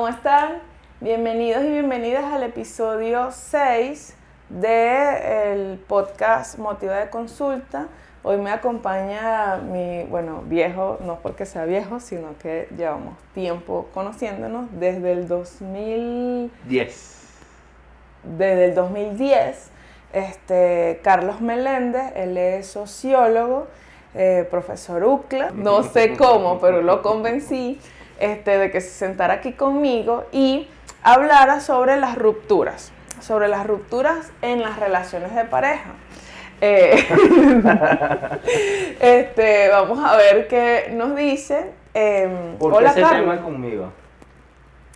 [0.00, 0.62] ¿Cómo están?
[1.02, 4.16] Bienvenidos y bienvenidas al episodio 6
[4.48, 7.86] del podcast Motivo de Consulta.
[8.22, 14.70] Hoy me acompaña mi, bueno, viejo, no porque sea viejo, sino que llevamos tiempo conociéndonos
[14.80, 17.28] desde el 2010.
[18.22, 19.70] Desde el 2010.
[20.14, 23.66] Este, Carlos Meléndez, él es sociólogo,
[24.14, 27.78] eh, profesor UCLA, no sé cómo, pero lo convencí
[28.20, 30.68] este, de que se sentara aquí conmigo y
[31.02, 35.94] hablara sobre las rupturas, sobre las rupturas en las relaciones de pareja.
[36.60, 37.06] Eh,
[39.00, 41.72] este, vamos a ver qué nos dice.
[41.94, 43.40] Eh, ¿Por hola, qué se Carlos.
[43.40, 43.92] conmigo?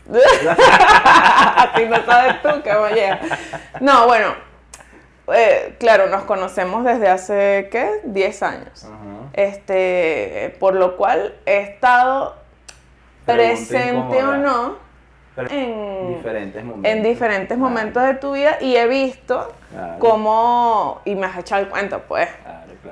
[0.13, 3.19] Así no sabes tú que me
[3.81, 4.35] No, bueno,
[5.33, 8.01] eh, claro, nos conocemos desde hace, ¿qué?
[8.05, 8.87] 10 años.
[9.33, 12.37] Este, por lo cual he estado
[13.25, 14.85] presente o no
[15.37, 19.53] en diferentes momentos, en diferentes momentos de tu vida y he visto
[19.99, 22.29] cómo, y me has echado el cuento, pues,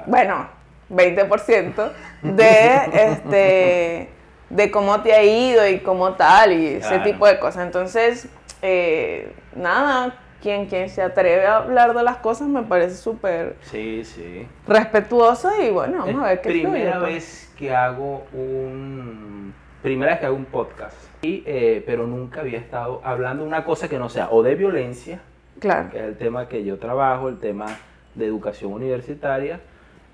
[0.06, 0.48] bueno,
[0.90, 4.08] 20% de, este,
[4.50, 7.64] de cómo te ha ido y cómo tal y ese tipo de cosas.
[7.64, 8.28] Entonces,
[8.60, 14.04] eh, nada, quien, quien se atreve a hablar de las cosas me parece súper sí,
[14.04, 14.48] sí.
[14.66, 20.26] respetuoso y bueno, vamos a ver qué Primera vez que hago un primera vez que
[20.26, 24.08] hago un podcast, y, eh, pero nunca había estado hablando de una cosa que no
[24.08, 25.20] sea o de violencia,
[25.58, 25.90] claro.
[25.90, 27.66] que es el tema que yo trabajo, el tema
[28.14, 29.60] de educación universitaria,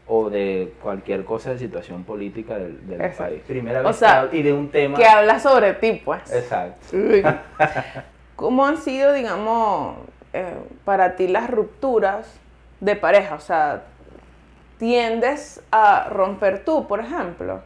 [0.09, 2.77] o de cualquier cosa de situación política del,
[3.17, 3.43] país.
[3.47, 4.03] Primera vez
[4.33, 4.97] y de un tema...
[4.97, 6.33] Que habla sobre ti, pues.
[6.33, 6.97] Exacto.
[8.37, 9.99] ¿Cómo han sido, digamos,
[10.33, 12.41] eh, para ti las rupturas
[12.81, 13.35] de pareja?
[13.35, 13.83] O sea,
[14.79, 17.61] ¿tiendes a romper tú, por ejemplo?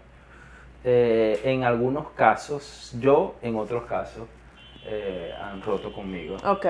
[0.84, 4.27] Eh, en algunos casos, yo en otros casos,
[4.84, 6.36] eh, han roto conmigo.
[6.45, 6.67] Ok.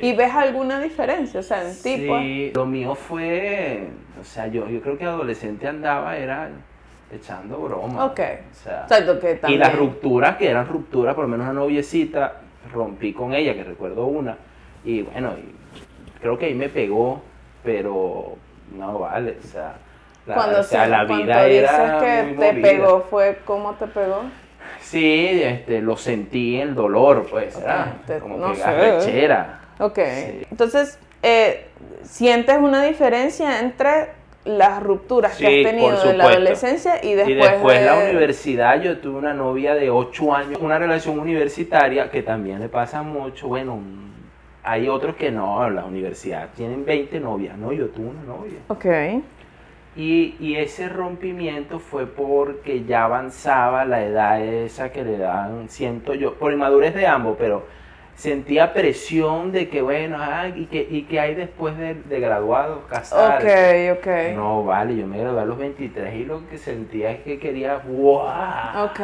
[0.00, 1.38] ¿Y ves alguna diferencia?
[1.38, 2.18] O sea, en tipo.
[2.18, 3.88] Sí, lo mío fue,
[4.20, 6.50] o sea, yo, yo creo que adolescente andaba, era
[7.12, 8.06] echando broma.
[8.06, 8.20] Ok.
[8.50, 9.40] O sea, que también...
[9.52, 12.40] Y las rupturas, que eran rupturas, por lo menos una noviecita,
[12.72, 14.36] rompí con ella, que recuerdo una,
[14.84, 15.34] y bueno,
[16.20, 17.22] creo que ahí me pegó,
[17.62, 18.36] pero
[18.76, 19.76] no vale, o sea
[20.26, 24.22] cuando o sea, la vida dices que te pegó, ¿fue cómo te pegó?
[24.80, 27.58] Sí, este, lo sentí el dolor, pues,
[28.20, 29.36] como no que.
[29.78, 29.98] Ok,
[30.50, 31.66] entonces, eh,
[32.02, 34.10] ¿sientes una diferencia entre
[34.44, 38.82] las rupturas que has tenido en la adolescencia y después, y después de la universidad
[38.82, 43.48] yo tuve una novia de 8 años, una relación universitaria que también le pasa mucho,
[43.48, 43.80] bueno,
[44.64, 48.58] hay otros que no, la universidad tienen 20 novias, no, yo tuve una novia.
[48.68, 48.84] Ok.
[49.94, 56.34] Y, ese rompimiento fue porque ya avanzaba la edad esa que le dan, siento yo,
[56.34, 57.64] por inmadurez de ambos, pero
[58.14, 60.18] sentía presión de que, bueno,
[60.56, 63.42] y, que, y que hay después de, de graduado, casar.
[63.42, 64.34] Ok, ok.
[64.34, 67.82] No, vale, yo me gradué a los 23 y lo que sentía es que quería,
[67.86, 68.84] ¡wow!
[68.84, 69.00] Ok.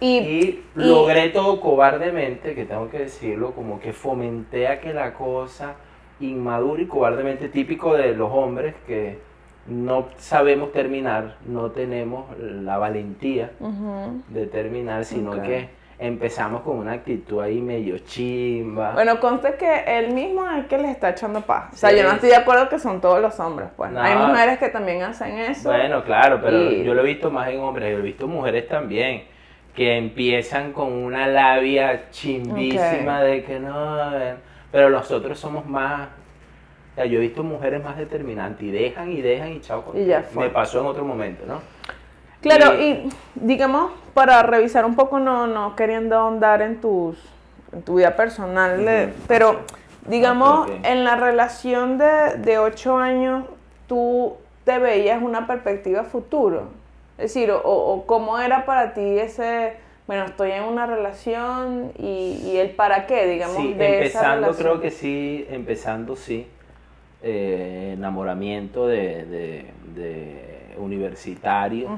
[0.00, 5.76] Y, logré todo cobardemente, que tengo que decirlo, como que fomenté a que la cosa
[6.20, 9.18] inmadura y cobardemente típico de los hombres que
[9.66, 13.50] no sabemos terminar, no tenemos la valentía
[14.28, 18.92] de terminar, sino que empezamos con una actitud ahí medio chimba.
[18.92, 21.72] Bueno, conste que él mismo es el que les está echando paz.
[21.72, 23.94] O sea, yo no estoy de acuerdo que son todos los hombres, pues.
[23.96, 25.68] Hay mujeres que también hacen eso.
[25.68, 29.24] Bueno, claro, pero yo lo he visto más en hombres, yo he visto mujeres también
[29.74, 34.10] que empiezan con una labia chimbísima de que no,
[34.70, 36.08] pero nosotros somos más
[36.96, 39.84] yo he visto mujeres más determinantes y dejan y dejan y chao.
[39.94, 41.60] Y ya Me pasó en otro momento, ¿no?
[42.40, 47.18] Claro, y, digamos, para revisar un poco, no, no queriendo ahondar en, tus,
[47.72, 49.60] en tu vida personal, pero
[50.06, 53.46] digamos, en la relación de, de ocho años,
[53.88, 56.68] tú te veías una perspectiva futuro.
[57.16, 59.74] Es decir, o, cómo era para ti ese,
[60.06, 64.90] bueno, estoy en una relación y, y el para qué, digamos, sí, empezando creo que
[64.90, 66.46] sí, empezando sí.
[67.26, 69.72] Eh, enamoramiento de,
[70.76, 71.88] universitario.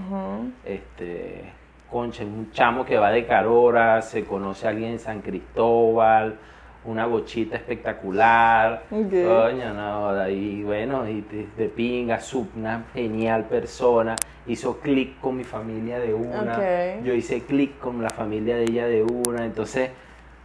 [0.64, 1.42] este,
[1.90, 6.36] concha, un chamo que va de Carora, se conoce a alguien en San Cristóbal,
[6.84, 8.84] una bochita espectacular.
[8.88, 12.20] Coño, no, ahí, bueno, y de, pinga,
[12.54, 14.14] una genial persona.
[14.46, 17.00] Hizo clic con mi familia de una.
[17.02, 19.44] Yo hice clic con la familia de ella de una.
[19.44, 19.90] Entonces,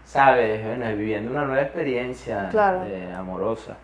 [0.05, 0.65] ¿sabes?
[0.65, 2.49] Bueno, viviendo una nueva experiencia
[2.87, 3.77] eh, amorosa.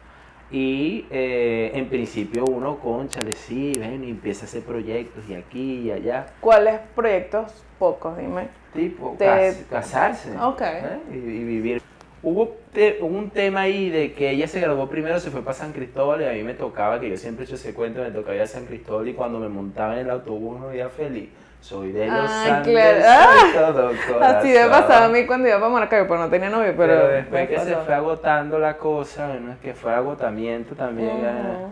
[0.50, 5.82] Y eh, en principio uno, conchale, sí, ven, y empieza a hacer proyectos y aquí
[5.82, 6.28] y allá.
[6.40, 7.52] ¿Cuáles proyectos?
[7.78, 8.48] Pocos, dime.
[8.74, 10.30] Tipo, cas- casarse.
[10.38, 10.62] Ok.
[10.62, 11.00] ¿eh?
[11.12, 11.82] Y, y vivir.
[12.24, 15.74] Hubo te- un tema ahí de que ella se graduó primero, se fue para San
[15.74, 18.36] Cristóbal y a mí me tocaba, que yo siempre he hecho ese cuento, me tocaba
[18.36, 21.30] ir a San Cristóbal y cuando me montaba en el autobús me veía feliz.
[21.68, 23.90] Soy de los Ay, Andes, claro.
[23.90, 26.74] soy todo Así me pasaba a mí cuando iba para Maracaibo, pero no tenía novio,
[26.78, 26.94] pero...
[26.94, 31.10] Pero, después que se fue agotando la cosa, bueno, es que fue agotamiento también.
[31.18, 31.26] Ujú.
[31.26, 31.68] eh.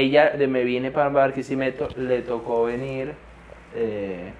[0.00, 3.12] Ella, de me vine para Barquisimeto, le tocó venir,
[3.74, 4.32] eh,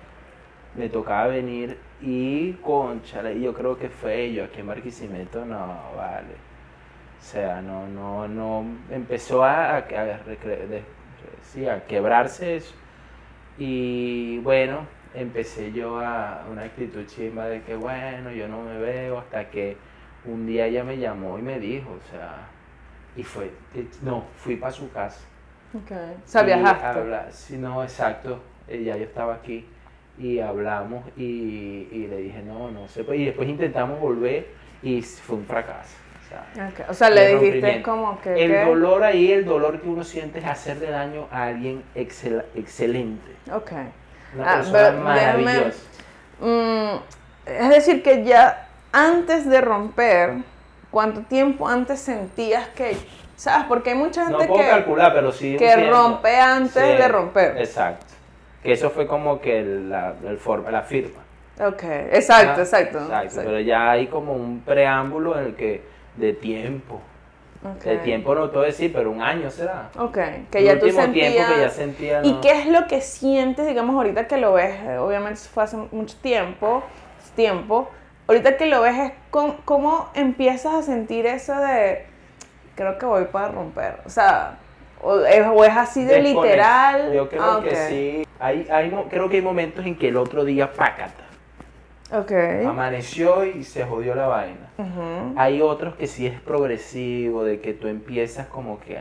[0.74, 5.80] me tocaba venir y conchale, y yo creo que fue yo aquí en Barquisimeto, no,
[5.98, 6.32] vale.
[7.20, 10.18] O sea, no, no, no, empezó a, a, a
[11.42, 12.74] sí, a quebrarse eso.
[13.58, 19.18] Y bueno, empecé yo a una actitud chimba de que bueno, yo no me veo
[19.18, 19.76] hasta que
[20.24, 22.48] un día ella me llamó y me dijo, o sea,
[23.16, 23.50] y fue,
[24.02, 25.20] no, fui para su casa.
[25.74, 25.90] Ok.
[25.92, 26.86] O sea, viajaste.
[26.86, 29.66] habla- sí, no, exacto, eh, ya yo estaba aquí
[30.18, 34.46] y hablamos y, y le dije, no, no sé, pues, y después intentamos volver
[34.82, 35.96] y fue un fracaso.
[36.24, 36.90] o sea, Ok.
[36.90, 38.30] O sea, le dijiste como que...
[38.44, 38.64] el ¿qué?
[38.64, 43.30] dolor ahí, el dolor que uno siente es hacerle daño a alguien excel- excelente.
[43.52, 43.72] Ok.
[44.36, 45.78] Una Ah, persona maravillosa.
[46.40, 46.96] Mm,
[47.46, 50.34] es decir, que ya antes de romper,
[50.90, 52.96] ¿cuánto tiempo antes sentías que...
[53.36, 53.66] ¿Sabes?
[53.68, 55.56] Porque hay mucha No gente puedo que, calcular, pero sí.
[55.56, 55.96] que entiendo.
[55.96, 57.56] rompe antes Sí, de romper.
[57.58, 58.06] Exacto.
[58.62, 61.20] Que eso fue como que la, el forma, la firma.
[61.60, 61.82] Ok,
[62.12, 62.98] exacto, Ah, exacto.
[62.98, 63.42] Exacto, exacto.
[63.44, 65.82] pero ya hay como un preámbulo en el que
[66.16, 67.00] de tiempo.
[67.64, 67.82] Ok.
[67.84, 69.88] De tiempo no te voy a decir, pero un año será.
[69.98, 70.18] Ok,
[70.50, 71.32] que El ya tú último sentías...
[71.32, 72.20] tiempo que ya sentía.
[72.22, 74.74] ¿Y no- qué es lo que sientes, digamos, ahorita que lo ves?
[74.86, 76.82] Eh, Obviamente fue hace mucho tiempo,
[77.34, 77.90] tiempo.
[78.26, 82.04] Ahorita que lo ves, es con- ¿cómo empiezas a sentir eso de,
[82.74, 83.96] creo que voy para romper?
[84.04, 84.58] O sea,
[85.02, 87.12] o es, o es así de Desconex- literal.
[87.14, 87.76] Yo creo Ah, que ok.
[87.88, 88.26] sí.
[88.40, 91.23] Hay, hay, creo que hay momentos en que el otro día, pácata.
[92.18, 92.32] Ok.
[92.66, 94.68] Amaneció y se jodió la vaina.
[95.36, 98.98] Hay otros que sí es progresivo, de que tú empiezas como que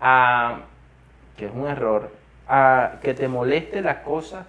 [0.00, 0.58] a,
[1.36, 2.10] que es un error,
[2.48, 4.46] a que te moleste las cosas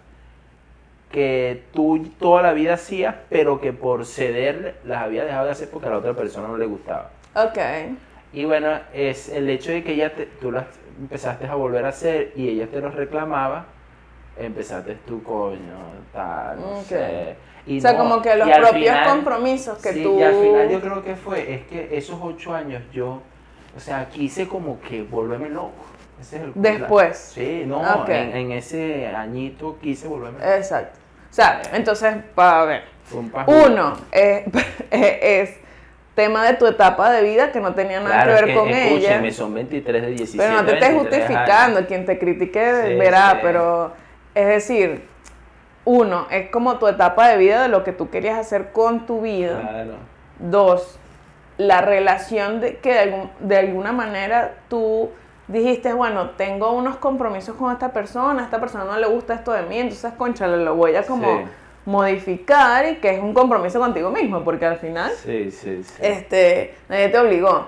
[1.12, 5.70] que tú toda la vida hacías, pero que por ceder las había dejado de hacer
[5.70, 7.10] porque a la otra persona no le gustaba.
[7.36, 7.58] Ok.
[8.34, 10.66] Y bueno, es el hecho de que ella te- tú las
[11.00, 13.66] empezaste a volver a hacer y ella te los reclamaba,
[14.38, 15.60] empezaste tú, coño,
[16.14, 17.36] tal, no sé.
[17.66, 20.20] Y o sea, no, como que los propios final- compromisos que sí, tú...
[20.20, 23.22] y al final yo creo que fue, es que esos ocho años yo,
[23.76, 25.86] o sea, quise como que volverme loco.
[26.20, 27.18] Ese es el Después.
[27.18, 28.10] Sí, no, Ok.
[28.10, 30.52] en, en ese añito quise volverme loco.
[30.52, 31.00] Exacto.
[31.30, 32.84] O sea, entonces, para ver.
[33.14, 33.32] Un.
[33.48, 34.46] Uno, eh,
[34.92, 35.56] es
[36.16, 39.32] tema de tu etapa de vida que no tenía nada Claro, que ver con ella.
[39.32, 40.38] son 23 de 17.
[40.44, 41.28] Pero no te estés 23 años.
[41.28, 43.38] justificando, quien te critique Sí, verá, sí.
[43.42, 43.94] pero
[44.36, 45.08] es decir,
[45.86, 49.22] uno, es como tu etapa de vida de lo que tú querías hacer con tu
[49.22, 49.60] vida.
[49.62, 49.94] Claro.
[50.40, 50.98] Dos,
[51.58, 55.10] la relación de que de, algún- de alguna manera tú
[55.48, 59.52] dijiste, bueno, tengo unos compromisos con esta persona, a esta persona no le gusta esto
[59.52, 61.44] de mí, entonces, concha, lo voy a como Sí.
[61.86, 65.94] modificar y que es un compromiso contigo mismo, porque al final, Sí, sí, sí.
[66.00, 67.68] este, nadie te obligó.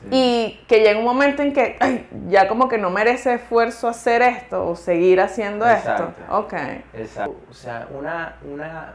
[0.00, 0.08] Sí.
[0.10, 4.22] Y que llega un momento en que ay, ya como que no merece esfuerzo hacer
[4.22, 6.12] esto o seguir haciendo Exacto.
[6.20, 6.36] esto.
[6.36, 6.54] Ok,
[6.94, 7.36] Exacto.
[7.50, 8.94] O sea, una, una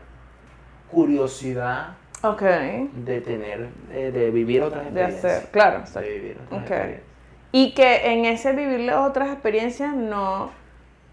[0.92, 1.90] curiosidad
[2.22, 2.42] ok.
[2.42, 5.34] de tener, de, de vivir otras De experiencias.
[5.38, 5.84] hacer, claro.
[5.94, 6.68] De vivir otras Ok.
[6.70, 7.08] experiencias.
[7.52, 10.50] Y que en ese vivir otras experiencias no,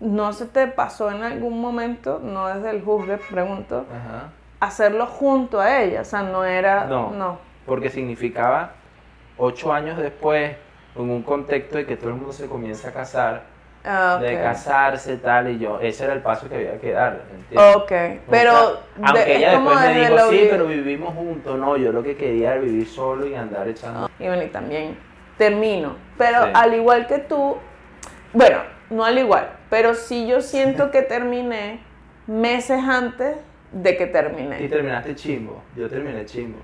[0.00, 4.30] no se te pasó en algún momento, no desde el juzgue, pregunto, Ajá.
[4.60, 6.00] hacerlo junto a ella.
[6.00, 6.84] O sea, no era.
[6.86, 7.10] No.
[7.10, 7.38] no.
[7.66, 8.72] Porque significaba
[9.40, 10.52] ocho años después,
[10.94, 13.42] en un contexto de que todo el mundo se comienza a casar,
[13.82, 17.22] Ah, de casarse, tal, y yo, ese era el paso que había que dar.
[17.34, 17.76] ¿entiendes?
[17.76, 17.92] Ok,
[18.28, 18.52] pero.
[19.02, 22.52] Aunque de- ella después me dijo, sí, pero vivimos juntos, no, yo lo que quería
[22.52, 24.10] era vivir solo y andar echando.
[24.18, 24.98] Y bueno, y también
[25.38, 25.96] termino.
[26.18, 26.50] Pero Sí.
[26.52, 27.56] al igual que tú,
[28.34, 28.58] bueno,
[28.90, 31.80] no al igual, pero sí yo siento que terminé
[32.26, 33.36] meses antes
[33.72, 34.68] de que Y terminé.
[34.68, 36.58] terminaste chimbo, yo terminé chimbo.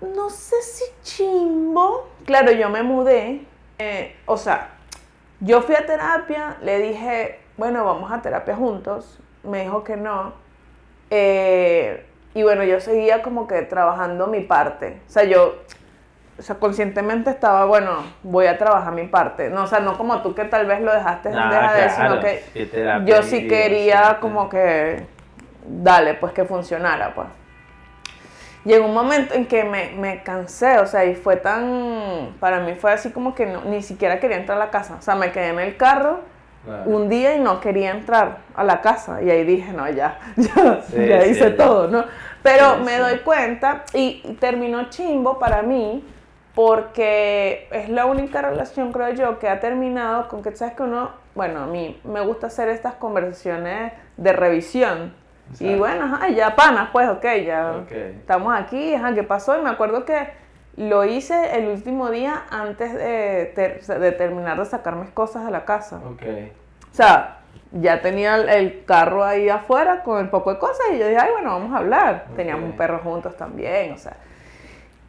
[0.00, 2.08] No sé si chimbo.
[2.24, 3.42] Claro, yo me mudé.
[3.78, 4.68] eh, o sea,
[5.40, 9.18] yo fui a terapia, le dije, bueno, vamos a terapia juntos.
[9.42, 10.32] Me dijo que no.
[11.10, 15.00] Eh, y bueno, yo seguía como que trabajando mi parte.
[15.08, 15.56] O sea, yo,
[16.38, 19.48] o sea, conscientemente estaba, bueno, voy a trabajar mi parte.
[19.48, 21.94] No, o sea, no como tú que tal vez lo dejaste Ah, dejar de claro,
[21.94, 25.06] sino que yo sí quería como que,
[25.66, 27.26] dale, pues que funcionara, pues.
[28.68, 32.74] Llegó un momento en que me, me, cansé, o sea, y fue tan, para mí
[32.74, 35.32] fue así como que no, ni siquiera quería entrar a la casa, o sea, me
[35.32, 36.20] quedé en el carro
[36.84, 40.82] un día y no quería entrar a la casa, y ahí dije, no, ya, ya,
[40.92, 42.04] ya hice todo, ¿no?
[42.42, 46.04] Pero me doy cuenta, y terminó chimbo para mí,
[46.54, 51.12] porque es la única relación, creo yo, que ha terminado con que, ¿sabes que uno,
[51.34, 55.14] bueno, a mí me gusta hacer estas conversaciones de revisión,
[55.60, 59.58] y bueno, ajá, ya panas, pues, ok, ya estamos aquí, ajá, ¿qué pasó?
[59.58, 60.28] Y me acuerdo que
[60.76, 66.00] lo hice el último día antes de, terminar de sacar mis cosas de la casa.
[66.06, 67.38] O sea,
[67.72, 71.32] ya tenía el, carro ahí afuera con el poco de cosas y yo dije, ay,
[71.32, 72.26] bueno, vamos a hablar.
[72.36, 74.16] Teníamos un perro juntos también, o sea.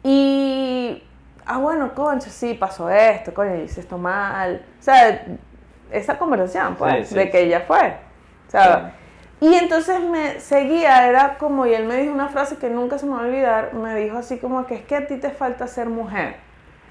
[0.02, 1.02] Y,
[1.46, 4.62] ah, bueno, concha, sí, pasó esto, coño, hice esto mal.
[4.78, 5.24] O sea,
[5.92, 7.96] esa conversación, pues, de que ella fue.
[8.48, 8.94] O sea,
[9.40, 13.06] y entonces me seguía, era como, y él me dijo una frase que nunca se
[13.06, 15.66] me va a olvidar, me dijo así como que es que a ti te falta
[15.66, 16.36] ser mujer.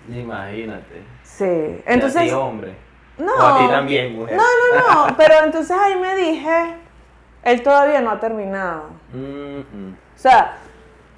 [0.09, 1.03] Imagínate.
[1.23, 1.81] Sí.
[1.85, 2.21] Entonces...
[2.21, 2.73] a ti hombre.
[3.19, 3.33] No.
[3.33, 4.37] O a ti también, mujer.
[4.37, 5.13] No, no, no.
[5.17, 6.75] pero entonces ahí me dije,
[7.43, 8.89] él todavía no ha terminado.
[9.13, 10.57] O sea,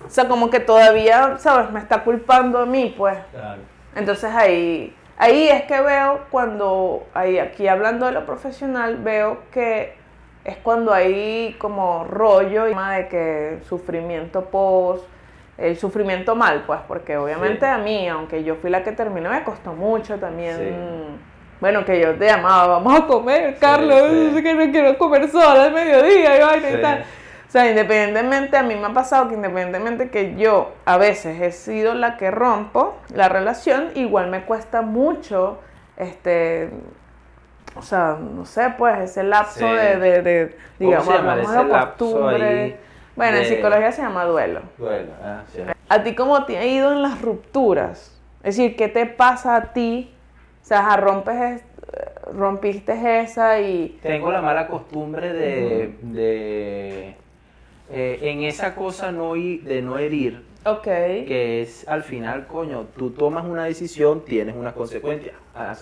[0.06, 1.72] o sea, como que todavía, ¿sabes?
[1.72, 3.18] Me está culpando a mí, pues.
[3.32, 3.62] Claro.
[3.96, 10.01] Entonces ahí, ahí es que veo cuando, ahí aquí hablando de lo profesional, veo que
[10.44, 15.06] es cuando hay como rollo y de que sufrimiento post,
[15.58, 19.44] el sufrimiento mal, pues, porque obviamente a mí, aunque yo fui la que terminó, me
[19.44, 21.20] costó mucho también.
[21.60, 25.74] Bueno, que yo te llamaba, vamos a comer, Carlos, que no quiero comer sola al
[25.74, 27.06] mediodía y vaina y tal.
[27.48, 31.52] O sea, independientemente, a mí me ha pasado que independientemente que yo a veces he
[31.52, 35.60] sido la que rompo la relación, igual me cuesta mucho
[35.98, 36.72] este
[37.76, 42.78] o sea, no sé, pues ese lapso de, de, digamos, ¿Cómo costumbre.
[43.16, 44.62] Bueno, en psicología se llama duelo.
[44.78, 45.62] Duelo, ah, sí.
[45.90, 48.18] ¿A ti cómo te ha ido en las rupturas?
[48.44, 50.14] Es decir, ¿qué te pasa a ti?
[50.64, 51.64] O sea, rompes,
[52.34, 54.00] rompiste esa y...
[54.02, 57.16] Tengo la mala costumbre de, de
[57.94, 60.84] eh, en esa cosa no, de no herir, Ok.
[60.84, 65.36] Que es al final, coño, tú tomas una decisión, tienes unas consecuencias.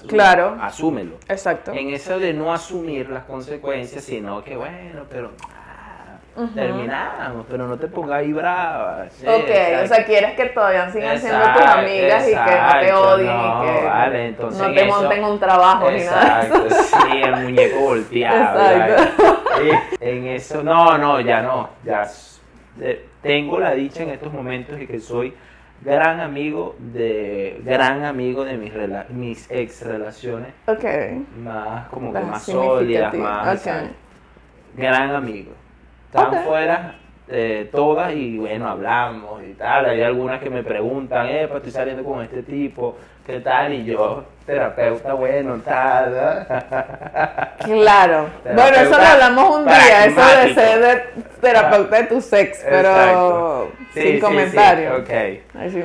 [0.08, 0.58] claro.
[0.62, 1.16] Asúmelo.
[1.28, 1.74] Exacto.
[1.74, 6.18] En eso de no asumir las consecuencias, sino que bueno, pero ah,
[6.56, 9.08] terminamos, pero no te pongas ahí brava.
[9.22, 13.36] ok, o sea, quieres que todavía sigan siendo tus amigas y que no te odien
[13.36, 16.44] y que vale, entonces no te monten un trabajo ni nada.
[16.46, 18.60] Exacto, sí, el muñeco volteado.
[18.72, 19.44] Exacto.
[20.00, 22.10] En eso, no, no, ya no, ya
[23.22, 25.34] tengo la dicha en estos momentos de que soy
[25.82, 28.74] gran amigo de gran amigo de mis
[29.10, 30.54] mis ex relaciones.
[30.68, 31.26] Okay.
[31.38, 33.68] más como que más sólidas más
[34.76, 35.52] gran amigo.
[36.06, 36.96] Están fuera
[37.28, 39.86] eh, todas y bueno hablamos y tal.
[39.86, 42.98] Hay algunas que me preguntan eh pues estoy saliendo con este tipo
[43.30, 46.48] qué tal y yo terapeuta bueno, tal.
[47.60, 48.30] Claro.
[48.44, 54.20] bueno, eso lo hablamos un día, eso de ser terapeuta de tu sex, pero sin
[54.20, 55.04] comentarios.
[55.08, 55.84] Sí,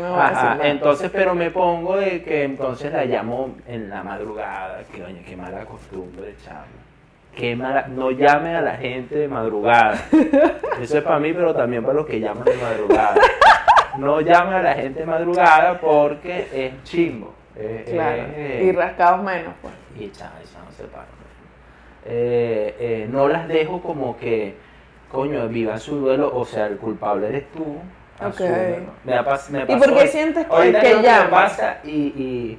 [0.63, 5.37] entonces, pero me pongo de que entonces la llamo en la madrugada, que oye, qué
[5.37, 6.63] mala costumbre, chamo.
[7.37, 9.99] Qué mala, no llame a la gente de madrugada.
[10.81, 13.17] Eso es para mí, pero también para los que llaman de madrugada.
[13.99, 17.35] No llame a la gente madrugada porque es chimbo.
[17.57, 18.23] Eh, claro.
[18.35, 19.75] Eh, y rascados menos, pues.
[19.99, 21.07] Y chaval, no se paran.
[22.07, 24.57] Eh, no las dejo como que,
[25.11, 27.79] coño, vivan su duelo, o sea, el culpable eres tú.
[28.21, 28.87] Okay.
[29.05, 29.21] Me,
[29.51, 31.29] me ¿Y por qué sientes que, que llamas?
[31.31, 32.59] pasa y, y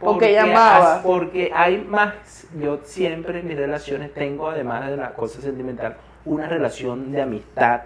[0.00, 1.00] porque, llamaba.
[1.02, 6.48] Porque hay más, yo siempre en mis relaciones tengo, además de la cosa sentimental, una
[6.48, 7.82] relación de amistad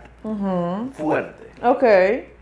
[0.93, 1.44] fuerte.
[1.63, 1.85] Ok.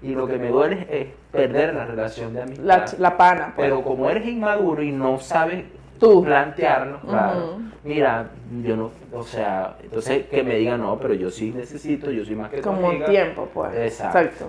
[0.02, 2.64] Y lo que me duele es perder la relación de amistad.
[2.64, 3.52] La, la pana.
[3.54, 3.69] Pues.
[3.69, 5.64] Pero como eres inmaduro y no sabes
[5.99, 6.25] Tú.
[6.25, 7.61] plantearlo, claro.
[7.85, 8.31] Mira,
[8.62, 12.37] yo no, o sea, entonces que me digan, no, pero yo sí necesito, yo soy
[12.37, 13.75] más que Como un tiempo, pues.
[13.75, 14.47] Exacto.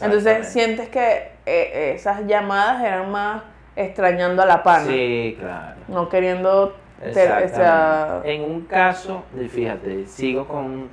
[0.00, 3.42] Entonces sientes que eh, esas llamadas eran más
[3.76, 4.86] extrañando a la pana.
[4.86, 5.76] Sí, claro.
[5.88, 6.74] No queriendo...
[8.24, 10.88] En un caso, fíjate, sigo con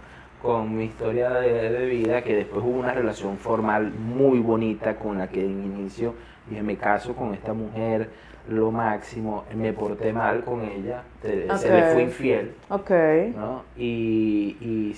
[0.45, 5.27] con mi historia de, vida, que después hubo una relación formal muy bonita con la
[5.27, 6.13] que en inicio
[6.47, 8.11] dije, me caso con esta mujer,
[8.47, 12.53] lo máximo, me porté mal con ella, se le fue infiel.
[12.69, 13.33] Okay.
[13.35, 13.63] ¿no?
[13.75, 14.95] Y, y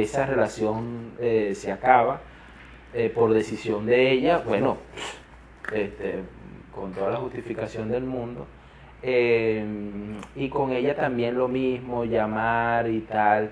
[0.00, 2.20] esa relación eh, se acaba
[2.94, 4.78] eh, por decisión de ella, bueno,
[5.74, 6.20] este,
[6.74, 8.46] con toda la justificación del mundo.
[9.02, 9.62] Eh,
[10.36, 13.50] y con ella también lo mismo, llamar y tal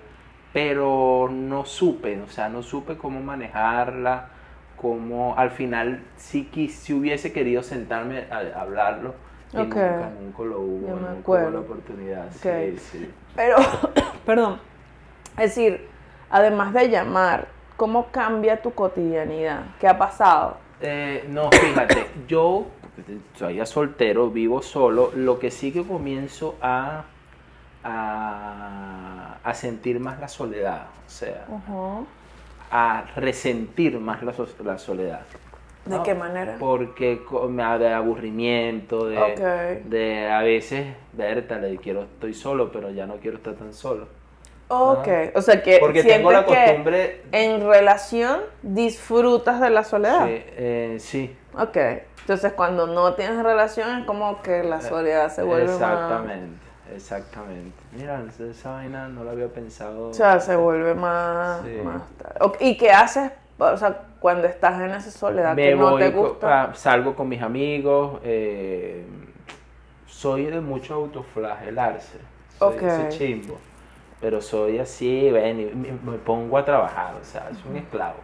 [0.59, 4.27] pero no supe, o sea, no supe cómo manejarla
[4.77, 9.15] como al final sí, si hubiese querido sentarme a, hablarlo
[9.53, 12.27] y nunca, nunca lo hubo, nunca hubo la oportunidad.
[12.33, 13.09] Sí, sí.
[13.37, 13.57] Pero,
[14.27, 14.59] perdón,
[15.37, 15.87] es decir,
[16.29, 17.47] además de llamar,
[17.77, 19.63] ¿cómo cambia tu cotidianidad?
[19.79, 20.57] ¿Qué ha pasado?
[20.81, 22.67] Eh, no, fíjate, yo
[23.37, 27.05] soy ya soltero, vivo solo, lo que sí que comienzo a,
[27.85, 31.47] a, sentir más la soledad, o sea,
[32.71, 35.21] a resentir más la, soledad.
[35.87, 36.57] ¿De qué manera?
[36.59, 37.23] Porque
[37.79, 40.95] de aburrimiento, de, de a veces,
[41.59, 44.07] le quiero, estoy solo, pero ya no quiero estar tan solo.
[44.69, 47.23] Ok, o sea que Porque tengo la costumbre...
[47.33, 50.27] en relación disfrutas de la soledad.
[50.27, 51.37] Sí, eh, sí.
[51.55, 51.77] Ok,
[52.21, 57.77] entonces cuando no tienes relación es como que la soledad se vuelve Exactamente, exactamente.
[57.93, 60.09] Mira, esa vaina no la había pensado.
[60.09, 61.63] O sea, se vuelve más...
[61.85, 62.03] más
[62.61, 66.73] ¿Y qué haces o sea, cuando estás en esa soledad que no te gusta?
[66.75, 69.05] salgo con mis amigos, eh,
[70.07, 72.19] soy de mucho autoflagelarse.
[72.57, 73.59] Soy ese chimbo
[74.21, 78.19] pero soy así, ven, me pongo a trabajar, o sea, soy un esclavo.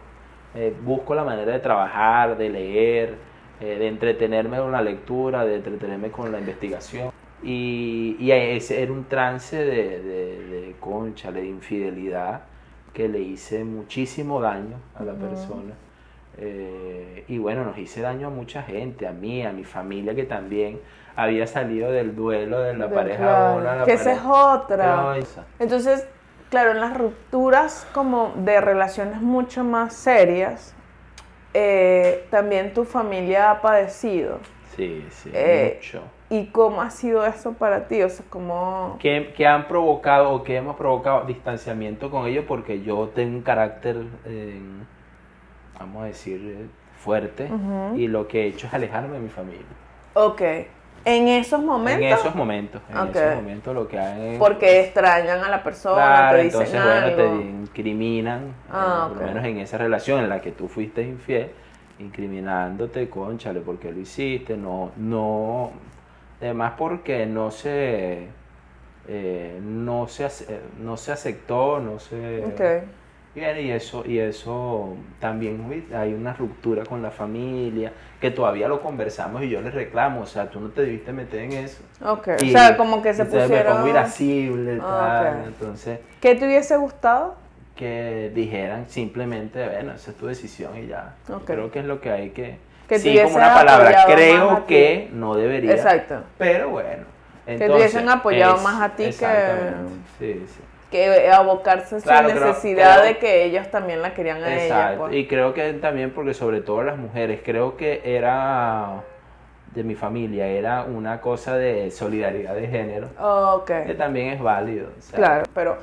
[0.83, 3.15] busco la manera de trabajar, de leer,
[3.61, 7.11] eh, de entretenerme con la lectura, de entretenerme con la investigación.
[7.43, 12.41] Y, y ese era un trance de, de, concha, de infidelidad,
[12.93, 15.73] que le hice muchísimo daño a la persona.
[16.37, 20.23] Eh, y bueno, nos hice daño a mucha gente, a mí, a mi familia que
[20.23, 20.79] también
[21.15, 25.15] había salido del duelo de la pareja que esa es otra.
[25.59, 26.05] Entonces,
[26.49, 30.73] claro, en las rupturas como de relaciones mucho más serias,
[31.53, 34.39] eh, también tu familia ha padecido.
[34.75, 36.03] Sí, sí, eh, mucho.
[36.29, 38.01] ¿Y cómo ha sido eso para ti?
[38.01, 38.97] O sea, ¿cómo...?
[38.99, 42.45] ¿Qué, han provocado o qué hemos provocado distanciamiento con ellos?
[42.47, 43.97] Porque yo tengo un carácter,
[45.79, 46.67] vamos a decir,
[46.97, 47.49] fuerte
[47.95, 49.65] y lo que he hecho es alejarme de mi familia.
[50.15, 50.41] Ok.
[51.07, 52.03] En esos momentos.
[52.03, 56.43] En esos momentos, en esos momentos lo que hay Porque extrañan a la persona, te
[56.43, 60.51] dicen entonces, bueno, te incriminan, ah, por lo menos en esa relación en la que
[60.51, 61.51] tú fuiste infiel,
[61.99, 65.71] incriminándote, conchale, porque lo hiciste, no, no,
[66.41, 68.27] además porque no se,
[69.07, 70.27] eh, no se,
[70.79, 72.45] no se aceptó, no se...
[72.45, 72.81] Okay
[73.35, 79.43] y eso, y eso también hay una ruptura con la familia, que todavía lo conversamos
[79.43, 81.83] y yo les reclamo, o sea, tú no te debiste meter en eso.
[82.01, 83.51] Ok, o sea, como que se pusieron...
[83.51, 85.99] Me pongo irascible, tal, entonces...
[86.21, 87.35] ¿Qué te hubiese gustado?
[87.75, 91.15] Que dijeran simplemente, bueno, esa es tu decisión y ya.
[91.45, 92.57] Creo que es lo que hay que...
[92.87, 95.71] Que sí, como una palabra, creo que no debería.
[95.71, 96.23] Exacto.
[96.37, 97.05] Pero bueno.
[97.45, 99.27] que te hubiesen apoyado más a ti que...
[100.19, 104.95] Sí, sí que abocarse a su necesidad de que ellos también la querían a ella.
[104.97, 105.13] Pues.
[105.13, 109.03] Y creo que también porque sobre todo las mujeres, creo que era
[109.73, 113.09] de mi familia, era una cosa de solidaridad de género.
[113.19, 113.85] Okay.
[113.85, 114.89] Que también es válido.
[115.13, 115.77] Claro, pero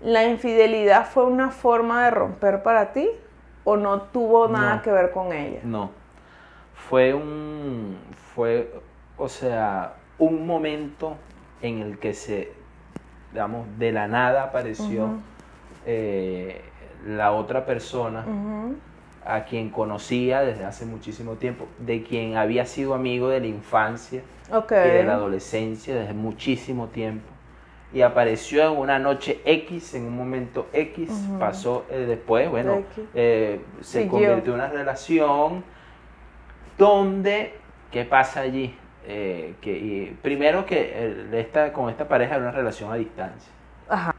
[0.00, 3.08] ¿la infidelidad fue una forma de romper para ti
[3.64, 5.60] o no tuvo nada que ver con ella?
[5.62, 5.90] No.
[6.76, 7.96] Fue un
[8.34, 8.72] fue
[9.18, 11.16] o sea, un momento
[11.62, 12.52] en el que se
[13.32, 15.10] digamos, de la nada apareció
[15.84, 16.62] eh,
[17.06, 18.24] la otra persona
[19.26, 24.22] a quien conocía desde hace muchísimo tiempo, de quien había sido amigo de la infancia
[24.48, 27.26] y de la adolescencia desde muchísimo tiempo.
[27.92, 32.84] Y apareció en una noche X, en un momento X, pasó eh, después, bueno,
[33.14, 35.62] eh, se convirtió en una relación
[36.78, 37.54] donde,
[37.90, 38.74] ¿qué pasa allí?
[39.08, 43.52] Eh, que primero que esta, con esta pareja era una relación a distancia.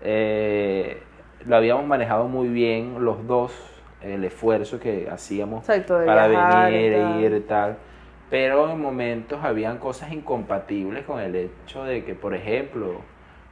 [0.01, 1.01] Eh,
[1.45, 3.53] lo habíamos manejado muy bien los dos,
[4.01, 7.77] el esfuerzo que hacíamos para venir e ir y tal.
[8.29, 13.01] Pero en momentos habían cosas incompatibles con el hecho de que, por ejemplo,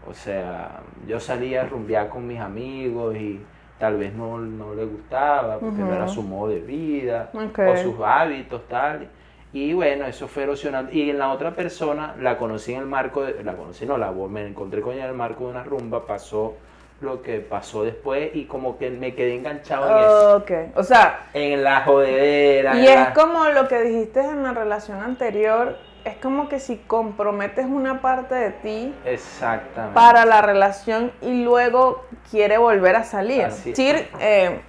[0.08, 3.42] o sea, yo salía a rumbear con mis amigos y
[3.80, 7.96] tal vez no, no le gustaba porque no era su modo de vida o sus
[8.04, 9.08] hábitos, tal.
[9.52, 10.92] Y bueno, eso fue erosionando.
[10.92, 14.12] Y en la otra persona la conocí en el marco, de, la conocí, no, la
[14.12, 16.56] me encontré con ella en el marco de una rumba, pasó
[17.02, 20.38] lo que pasó después y como que me quedé enganchado en eso.
[20.38, 21.28] Ok, o sea.
[21.34, 22.78] En la jodedera.
[22.78, 27.66] Y es como lo que dijiste en la relación anterior, es como que si comprometes
[27.66, 29.96] una parte de ti Exactamente.
[29.96, 33.48] para la relación y luego quiere volver a salir.
[33.66, 34.62] Eh,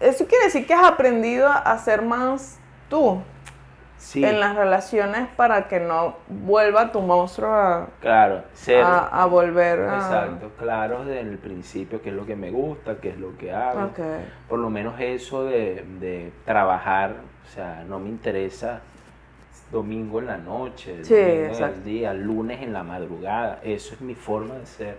[0.00, 3.20] eso quiere decir que has aprendido a ser más tú.
[4.14, 8.44] en las relaciones para que no vuelva tu monstruo a, claro,
[8.82, 9.96] a, volver a...
[9.96, 13.52] Exacto, claro, desde el principio qué es lo que me gusta, qué es lo que
[13.52, 13.90] hago.
[14.48, 18.80] Por lo menos eso de, de trabajar, o sea, no me interesa
[19.70, 23.60] domingo en la noche, sí, domingo día, lunes en la madrugada.
[23.62, 24.96] Eso es mi forma de ser.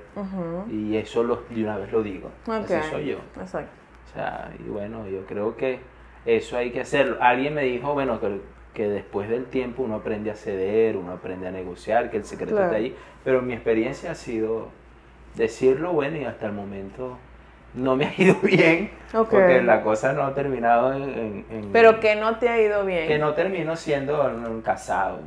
[0.72, 2.30] Y eso lo, de una vez lo digo.
[2.48, 3.18] Así soy yo.
[3.40, 3.72] Exacto.
[4.10, 5.80] O sea, y bueno, yo creo que
[6.26, 7.18] eso hay que hacerlo.
[7.22, 8.42] Alguien me dijo, bueno, que,
[8.74, 12.60] que después del tiempo uno aprende a ceder, uno aprende a negociar, que el secreto
[12.60, 12.96] está ahí.
[13.24, 14.70] Pero mi experiencia ha sido
[15.36, 17.18] decirlo, bueno, y hasta el momento
[17.74, 22.38] no me ha ido bien, porque la cosa no ha terminado en, Pero que no
[22.38, 23.08] te ha ido bien.
[23.08, 25.20] Que no termino siendo un casado.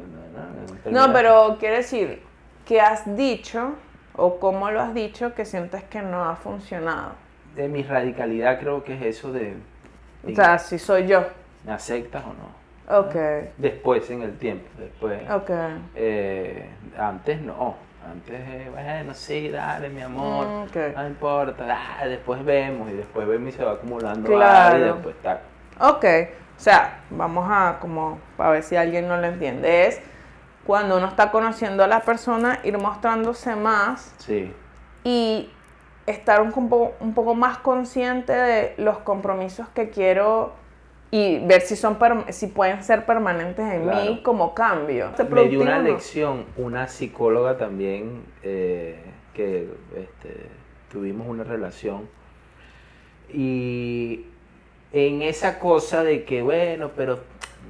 [0.91, 2.23] No, pero quiere decir,
[2.67, 3.75] que has dicho,
[4.17, 7.13] o cómo lo has dicho, que sientes que no ha funcionado?
[7.55, 9.55] De mi radicalidad creo que es eso de...
[10.27, 11.25] o sea, si soy yo.
[11.65, 12.99] ¿Me aceptas o no?
[12.99, 13.15] Ok.
[13.59, 15.21] Después, en el tiempo, después.
[15.31, 15.51] Ok.
[15.95, 16.67] Eh,
[16.99, 17.77] antes no
[18.11, 23.57] antes, bueno, sí, dale, mi amor, mm, no importa, después vemos y después vemos y
[23.57, 24.79] se va acumulando claro.
[24.79, 25.41] y después está.
[25.81, 26.05] Ok,
[26.57, 30.01] o sea, vamos a como, para ver si alguien no lo entiende, es
[30.67, 34.55] cuando uno está conociendo a la persona, ir mostrándose más sí.
[35.05, 35.51] y
[36.07, 36.53] estar un,
[37.01, 40.62] un poco más consciente de los compromisos que quiero
[41.15, 41.99] y ver si son
[42.31, 45.11] si pueden ser permanentes en mí como cambio.
[45.29, 48.99] Me dio una lección una psicóloga también eh,
[49.35, 50.47] que este,
[50.91, 52.09] tuvimos una relación
[53.31, 54.25] y
[54.95, 57.21] en esa cosa de que bueno, pero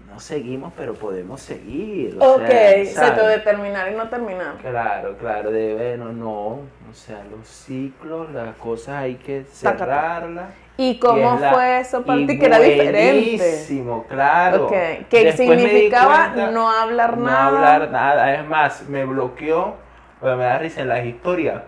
[0.08, 2.18] no seguimos, pero podemos seguir.
[2.20, 2.46] O ok,
[2.84, 4.56] sea, se terminar y no terminar.
[4.58, 6.46] Claro, claro, de bueno, no,
[6.90, 10.50] o sea, los ciclos, las cosas hay que cerrarlas.
[10.82, 13.36] ¿Y cómo fue eso para ti que era diferente?
[13.36, 14.66] Buenísimo, claro.
[14.66, 15.06] Okay.
[15.08, 17.50] ¿Qué significaba no hablar nada?
[17.50, 19.76] No hablar nada, es más, me bloqueó,
[20.20, 21.62] me da risa en las historias,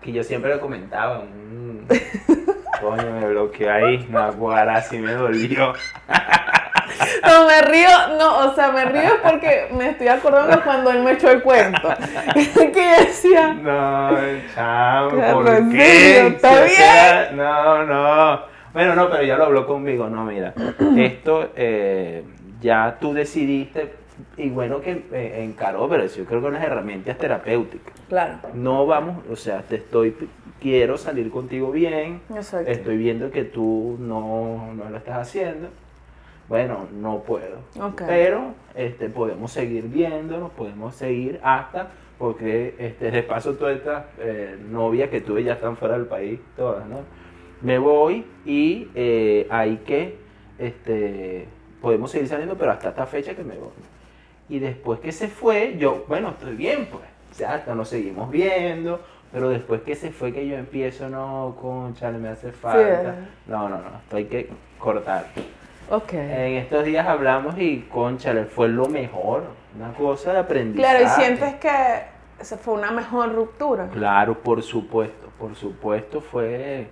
[0.00, 1.88] que yo siempre le comentaba, mm,
[2.80, 5.72] coño, me bloqueó ahí, no, ahora sí me dolió.
[7.26, 7.88] No, me río,
[8.18, 11.88] no, o sea, me río porque me estoy acordando cuando él me echó el cuento.
[12.34, 13.54] que decía.
[13.54, 14.10] No,
[14.54, 16.26] chao, ¿por qué?
[16.28, 17.36] ¿Está bien?
[17.36, 18.52] no, no.
[18.72, 20.08] Bueno, no, pero ya lo habló conmigo.
[20.08, 20.54] No, mira,
[20.96, 22.24] esto eh,
[22.60, 23.92] ya tú decidiste,
[24.36, 27.94] y bueno que eh, encaró, pero yo creo que las herramientas terapéuticas.
[28.08, 28.38] Claro.
[28.54, 30.16] No vamos, o sea, te estoy,
[30.60, 32.22] quiero salir contigo bien.
[32.34, 32.70] Exacto.
[32.70, 35.68] Estoy viendo que tú no, no lo estás haciendo
[36.48, 37.58] bueno, no puedo.
[37.96, 44.56] Pero este, podemos seguir viéndonos, podemos seguir hasta, porque este, de paso todas estas eh,
[44.68, 47.00] novias que tuve ya están fuera del país, todas, ¿no?
[47.60, 50.18] Me voy y eh, hay que,
[50.58, 51.46] este,
[51.80, 53.70] podemos seguir saliendo, pero hasta esta fecha que me voy.
[54.48, 57.04] Y después que se fue, yo, bueno, estoy bien, pues.
[57.30, 59.00] O sea, hasta nos seguimos viendo,
[59.32, 63.14] pero después que se fue que yo empiezo, no, concha, me hace falta.
[63.46, 65.26] No, no, no, esto hay que cortar.
[65.90, 69.44] En estos días hablamos y, concha, fue lo mejor,
[69.76, 70.98] una cosa de aprendizaje.
[70.98, 71.74] Claro, y sientes que
[72.40, 73.88] se fue una mejor ruptura.
[73.88, 76.88] Claro, por supuesto, por supuesto fue,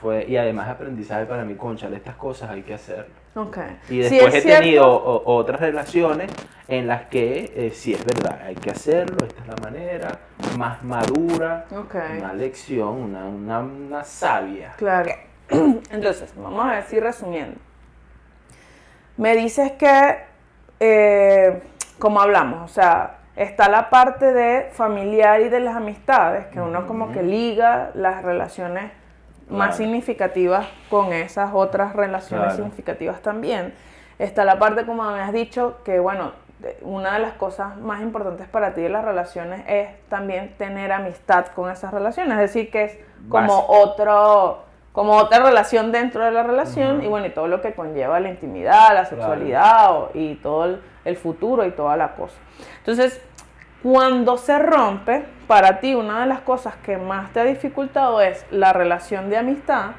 [0.00, 3.14] fue y además aprendizaje para mí, concha, estas cosas hay que hacerlo.
[3.34, 3.78] Okay.
[3.88, 4.86] Y después he tenido
[5.24, 6.30] otras relaciones
[6.66, 10.18] en las que eh, sí es verdad, hay que hacerlo, esta es la manera,
[10.56, 14.74] más madura, una lección, una, una, una sabia.
[14.76, 15.10] Claro.
[15.90, 17.67] Entonces, vamos a ver si resumiendo.
[19.18, 20.18] Me dices que,
[20.78, 21.62] eh,
[21.98, 26.86] como hablamos, o sea, está la parte de familiar y de las amistades, que uno
[26.86, 28.92] como que liga las relaciones
[29.50, 33.74] más significativas con esas otras relaciones significativas también.
[34.20, 36.32] Está la parte, como me has dicho, que bueno,
[36.82, 41.46] una de las cosas más importantes para ti de las relaciones es también tener amistad
[41.48, 44.67] con esas relaciones, es decir, que es como otro
[44.98, 48.30] como otra relación dentro de la relación y bueno, y todo lo que conlleva la
[48.30, 52.34] intimidad, la sexualidad y todo el, futuro y toda la cosa.
[52.78, 53.20] Entonces,
[53.80, 58.44] cuando se rompe, para ti una de las cosas que más te ha dificultado es
[58.50, 59.90] la relación de amistad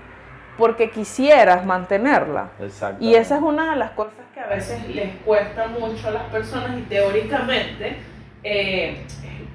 [0.57, 2.49] porque quisieras mantenerla.
[2.99, 6.23] Y esa es una de las cosas que a veces les cuesta mucho a las
[6.23, 7.95] personas y teóricamente
[8.43, 9.05] eh,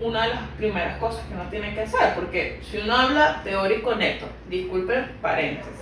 [0.01, 3.95] una de las primeras cosas que uno tiene que hacer, porque si uno habla teórico
[3.95, 5.73] neto, disculpen paréntesis,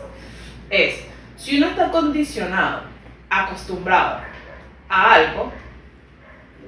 [0.71, 2.83] es, si uno está condicionado,
[3.31, 4.21] acostumbrado
[4.89, 5.53] a algo,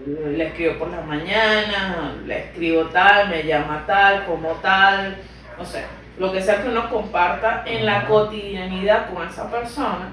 [0.06, 5.16] le escribo por la mañana, le escribo tal, me llama tal, como tal,
[5.56, 5.84] no sé,
[6.18, 10.12] lo que sea que uno comparta en la cotidianidad con esa persona,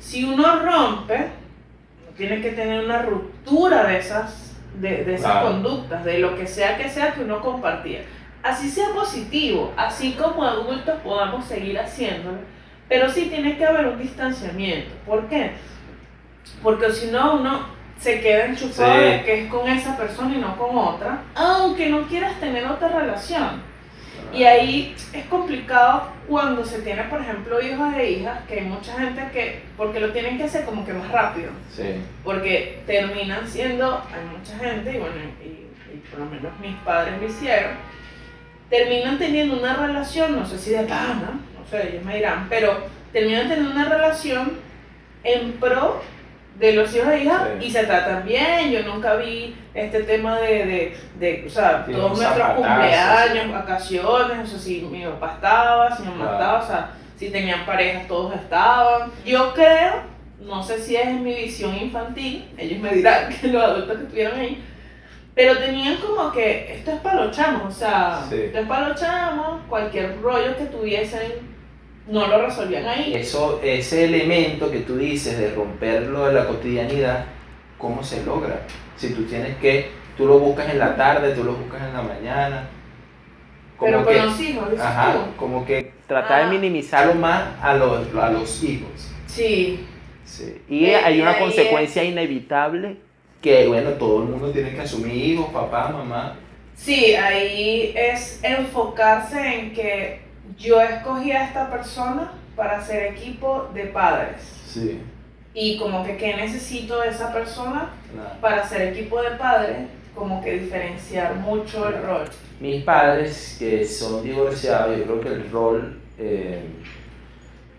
[0.00, 1.28] si uno rompe,
[2.16, 4.45] tiene que tener una ruptura de esas,
[4.80, 8.00] de, de esas conductas, de lo que sea que sea que uno compartía.
[8.42, 12.38] Así sea positivo, así como adultos podamos seguir haciéndolo,
[12.88, 14.94] pero sí tiene que haber un distanciamiento.
[15.04, 15.52] ¿Por qué?
[16.62, 17.66] Porque si no, uno
[17.98, 22.02] se queda enchufado de que es con esa persona y no con otra, aunque no
[22.02, 23.62] quieras tener otra relación.
[24.32, 28.98] Y ahí es complicado cuando se tiene, por ejemplo, hijos e hijas, que hay mucha
[28.98, 31.50] gente que, porque lo tienen que hacer como que más rápido.
[31.74, 31.94] Sí.
[32.24, 35.66] Porque terminan siendo, hay mucha gente, y bueno, y,
[36.10, 37.72] por lo menos mis padres lo hicieron,
[38.68, 42.84] terminan teniendo una relación, no sé si de pana, no sé, ellos me dirán, pero
[43.12, 44.58] terminan teniendo una relación
[45.24, 46.02] en pro
[46.58, 48.70] de los hijos e hijas y se tratan bien.
[48.70, 54.46] Yo nunca vi este tema de, de, de o sea, todos nuestros cumpleaños, vacaciones, o
[54.46, 58.34] sea, si mi papá estaba, si mi mamá estaba, o sea, si tenían parejas, todos
[58.34, 59.10] estaban.
[59.24, 60.02] Yo creo,
[60.40, 64.40] no sé si es mi visión infantil, ellos me dirán que los adultos que estuvieron
[64.40, 64.64] ahí,
[65.34, 69.00] pero tenían como que esto es para los chamos, o sea, esto es para los
[69.00, 71.55] chamos, cualquier rollo que tuviesen
[72.06, 73.14] no lo resolvían ahí.
[73.14, 77.24] Eso, ese elemento que tú dices de romperlo de la cotidianidad,
[77.78, 78.62] ¿cómo se logra?
[78.96, 82.02] Si tú tienes que, tú lo buscas en la tarde, tú lo buscas en la
[82.02, 82.68] mañana.
[83.76, 86.58] Como Pero con los hijos, Ajá, como que tratar de ah.
[86.58, 89.10] minimizarlo más a los, a los hijos.
[89.26, 89.84] Sí.
[90.24, 90.62] sí.
[90.68, 92.96] Y hay una consecuencia inevitable
[93.42, 96.36] que, bueno, todo el mundo tiene que asumir hijos, papá, mamá.
[96.74, 100.25] Sí, ahí es enfocarse en que
[100.58, 104.42] yo escogí a esta persona para ser equipo de padres.
[104.66, 105.00] Sí.
[105.54, 107.90] Y como que qué necesito de esa persona
[108.40, 112.24] para ser equipo de padres, como que diferenciar mucho el rol.
[112.60, 116.62] Mis padres, que son divorciados, yo creo que el rol eh,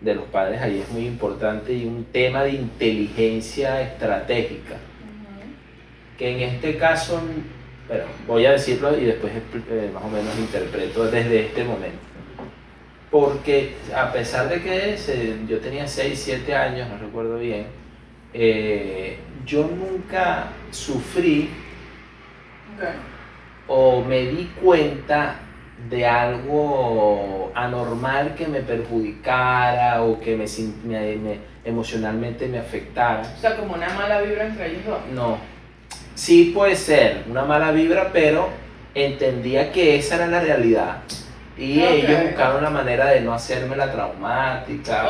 [0.00, 4.76] de los padres ahí es muy importante y un tema de inteligencia estratégica.
[6.16, 7.20] Que en este caso,
[7.86, 9.32] pero voy a decirlo y después
[9.70, 12.07] eh, más o menos interpreto desde este momento
[13.10, 14.96] porque a pesar de que
[15.48, 17.66] yo tenía 6, 7 años, no recuerdo bien,
[18.34, 21.50] eh, yo nunca sufrí
[23.66, 25.36] o me di cuenta
[25.88, 30.46] de algo anormal que me perjudicara o que me,
[30.84, 33.22] me, emocionalmente me afectara.
[33.22, 34.98] O sea, como una mala vibra entre ellos dos.
[35.14, 35.38] No,
[36.14, 38.48] sí puede ser una mala vibra, pero
[38.94, 41.02] entendía que esa era la realidad.
[41.58, 45.08] Y ellos buscaron la manera de no hacerme la traumática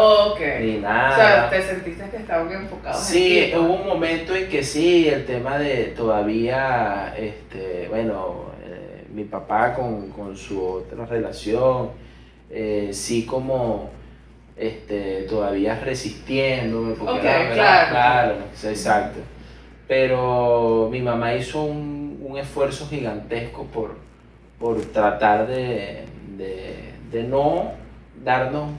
[0.60, 1.12] ni nada.
[1.12, 4.62] O sea, te sentiste que estaban enfocados sí, en Sí, hubo un momento en que
[4.62, 11.90] sí, el tema de todavía, este, bueno, eh, mi papá con, con, su otra relación,
[12.48, 13.90] eh, sí como
[14.56, 17.90] este, todavía resistiéndome, porque era, claro.
[17.90, 18.34] claro,
[18.64, 19.18] exacto.
[19.86, 23.96] Pero mi mamá hizo un, un esfuerzo gigantesco por,
[24.58, 26.04] por tratar de
[26.38, 27.72] de, no
[28.24, 28.70] darnos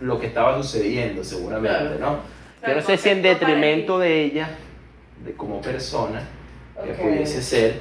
[0.00, 2.18] lo que estaba sucediendo seguramente, ¿no?
[2.66, 4.50] Yo no sé si en detrimento de ella,
[5.24, 6.22] de como persona,
[6.84, 7.80] que pudiese ser,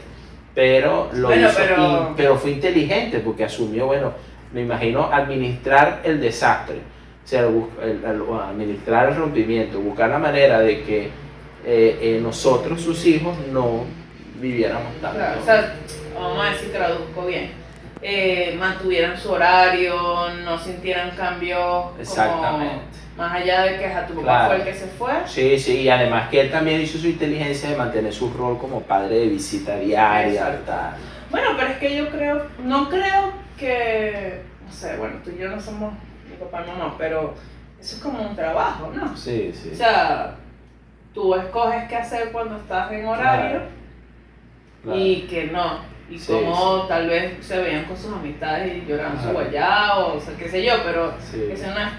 [0.53, 2.35] pero lo hizo, pero...
[2.37, 4.13] fue inteligente porque asumió, bueno,
[4.53, 6.77] me imagino administrar el desastre,
[7.23, 7.47] o sea,
[8.49, 11.05] administrar el rompimiento, buscar la manera de que
[11.65, 13.83] eh, eh, nosotros, sus hijos, no
[14.39, 15.75] viviéramos o sea,
[16.13, 17.66] vamos a ver si traduzco bien
[18.01, 21.99] eh, mantuvieran su horario, no sintieran cambios.
[21.99, 22.85] Exactamente.
[23.17, 25.13] más allá de que a tu papá fue el que se fue.
[25.25, 28.81] Sí, sí, y además que él también hizo su inteligencia de mantener su rol como
[28.81, 30.59] padre de visita diaria.
[31.31, 35.49] Bueno, pero es que yo creo, no creo que, no sé, bueno, tú y yo
[35.49, 35.93] no somos
[36.29, 37.33] mi papá no, no, pero
[37.79, 39.15] eso es como un trabajo, ¿no?
[39.17, 39.71] Sí, sí.
[39.73, 40.35] O sea,
[41.13, 43.61] tú escoges qué hacer cuando estás en horario
[44.93, 49.29] y que no y cómo tal vez se veían con sus amistades y lloraban su
[49.29, 51.13] guayao, o sea, qué sé yo, pero
[51.51, 51.89] ese no es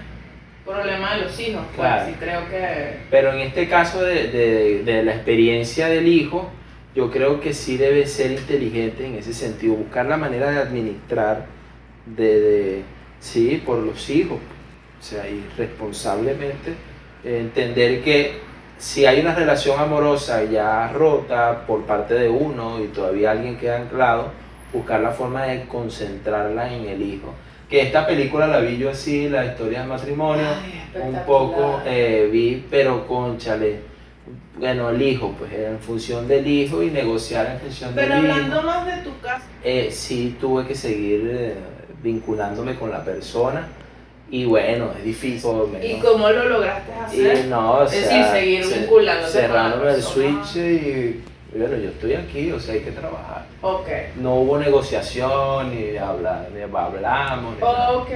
[0.65, 2.97] problema de los hijos, pues sí creo que...
[3.09, 6.49] Pero en este caso de, de, de, la experiencia del hijo,
[6.95, 11.45] yo creo que sí debe ser inteligente en ese sentido, buscar la manera de administrar,
[12.05, 12.83] de, de
[13.19, 14.39] sí, por los hijos,
[14.99, 16.73] o sea, y responsablemente
[17.23, 18.48] entender que
[18.79, 23.81] si hay una relación amorosa ya rota por parte de uno y todavía alguien queda
[23.81, 24.31] anclado,
[24.73, 27.33] buscar la forma de concentrarla en el hijo.
[27.69, 30.47] Que esta película la vi yo así, la historia del matrimonio,
[30.95, 33.81] un poco eh, vi, pero conchale,
[34.57, 38.15] bueno, el hijo, pues en función del hijo y negociar en función del hijo.
[38.21, 39.09] Pero hablando más de tu.
[39.61, 41.55] Eh, sí, tuve que seguir eh,
[42.01, 43.67] vinculándome con la persona
[44.31, 45.51] Y bueno, es difícil.
[45.81, 47.45] ¿Y cómo lo lograste hacer?
[47.45, 51.23] Y no, o es decir, seguir vinculándote Cerrándome el switch y
[51.57, 53.45] bueno, yo estoy aquí, o sea, hay que trabajar.
[53.61, 53.87] Ok.
[54.17, 57.55] No hubo negociación, ni hablar, ni hablamos.
[57.57, 58.11] Ni ok.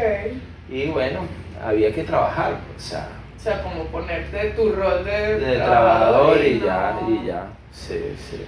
[0.69, 1.21] Y bueno,
[1.63, 3.07] había que trabajar, o sea.
[3.35, 7.47] O sea, como ponerte tu rol de, de trabajador, y, ya, y ya.
[7.71, 8.45] Sí, sí.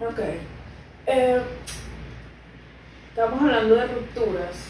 [0.00, 0.18] Ok.
[1.06, 1.40] Eh,
[3.10, 4.68] estamos hablando de rupturas.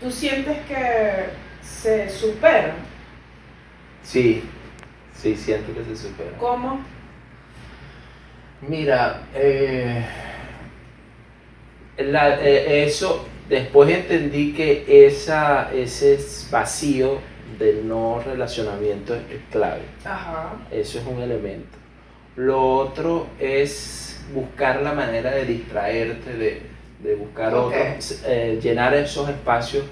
[0.00, 1.26] ¿Tú sientes que
[1.62, 2.76] se superan?
[4.02, 4.42] Sí,
[5.14, 6.34] sí, siento que se superan.
[6.38, 6.80] ¿Cómo?
[8.66, 10.04] Mira, eh,
[11.98, 16.18] eh, eso, después entendí que esa, ese
[16.50, 17.18] vacío
[17.58, 19.82] del no relacionamiento es clave.
[20.04, 20.54] Ajá.
[20.70, 21.76] Eso es un elemento.
[22.36, 26.75] Lo otro es buscar la manera de distraerte, de,
[27.18, 29.84] buscar otros, eh, llenar esos espacios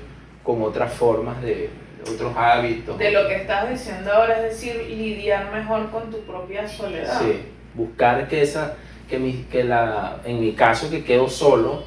[0.42, 1.70] con otras formas de,
[2.02, 2.98] otros hábitos.
[2.98, 7.18] De lo que estás diciendo ahora, es decir, lidiar mejor con tu propia soledad.
[7.20, 8.76] Sí buscar que esa,
[9.08, 11.82] que, mi, que la, en mi caso que quedo solo,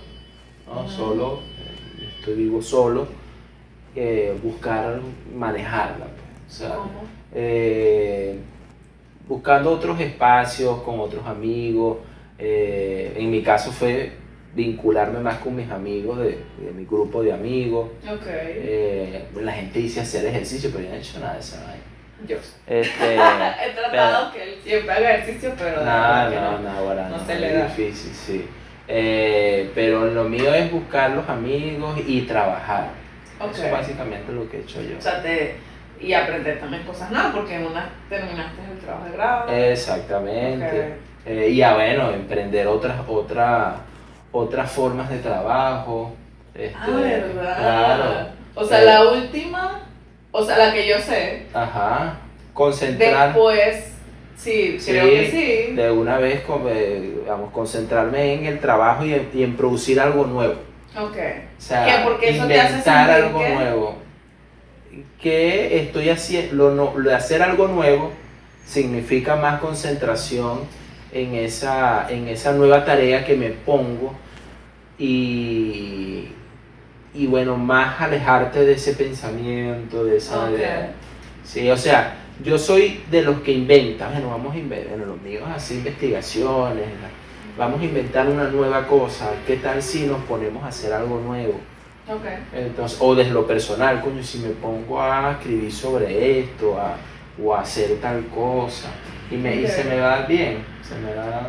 [0.87, 1.39] solo,
[1.99, 3.07] eh, estoy vivo solo,
[3.95, 4.99] eh, buscar
[5.33, 6.07] manejarla.
[7.31, 8.37] Pues,
[9.27, 11.97] buscando otros espacios con otros amigos.
[12.39, 14.11] en mi caso fue
[14.57, 16.39] vincularme más con mis amigos, de,
[16.75, 17.91] mi grupo de amigos.
[19.39, 21.75] la gente dice hacer ejercicio, pero yo no he hecho nada de esa
[22.27, 22.37] yo.
[22.65, 27.53] Este, He tratado que él siempre haga ejercicio, pero no, no, no, no, se le
[27.53, 27.67] da.
[27.67, 28.47] difícil, sí.
[28.87, 32.89] Eh, pero lo mío es buscar los amigos y trabajar.
[33.51, 34.97] Eso es básicamente lo que he hecho yo.
[34.97, 35.57] O sea, te,
[36.01, 39.53] y aprender también cosas nuevas, porque en una terminaste el trabajo de grado.
[39.53, 40.93] Exactamente.
[41.25, 43.75] Eh, y a bueno, emprender otras, otras,
[44.31, 46.13] otras formas de trabajo.
[46.53, 47.57] Este, ah, verdad.
[47.57, 48.27] Claro.
[48.55, 49.87] O sea, la eh, última
[50.31, 51.43] o sea, la que yo sé.
[51.51, 52.19] Ajá.
[52.53, 53.29] Concentrar.
[53.29, 53.91] Después,
[54.37, 55.75] sí, creo que sí.
[55.75, 56.43] De una vez,
[57.27, 60.55] vamos, concentrarme en el trabajo y en, producir algo nuevo.
[60.95, 61.17] Ok.
[61.57, 63.95] O sea, Porque eso inventar algo nuevo.
[65.19, 68.11] Que estoy haciendo, lo, hacer algo nuevo
[68.65, 70.59] significa más concentración
[71.17, 74.13] en esa, en esa nueva tarea que me pongo
[74.99, 76.27] y,
[77.13, 80.93] y bueno, más alejarte de ese pensamiento, de esa idea.
[81.43, 85.21] Sí, o sea, yo soy de los que inventan, bueno, vamos a inventar, bueno, los
[85.21, 86.85] míos así investigaciones,
[87.57, 91.59] vamos a inventar una nueva cosa, ¿qué tal si nos ponemos a hacer algo nuevo?
[92.07, 92.37] Okay.
[92.53, 96.95] Entonces, o desde lo personal, coño, si me pongo a escribir sobre esto, a,
[97.43, 98.89] o a hacer tal cosa,
[99.29, 101.47] y, me, y se me va bien, se me da...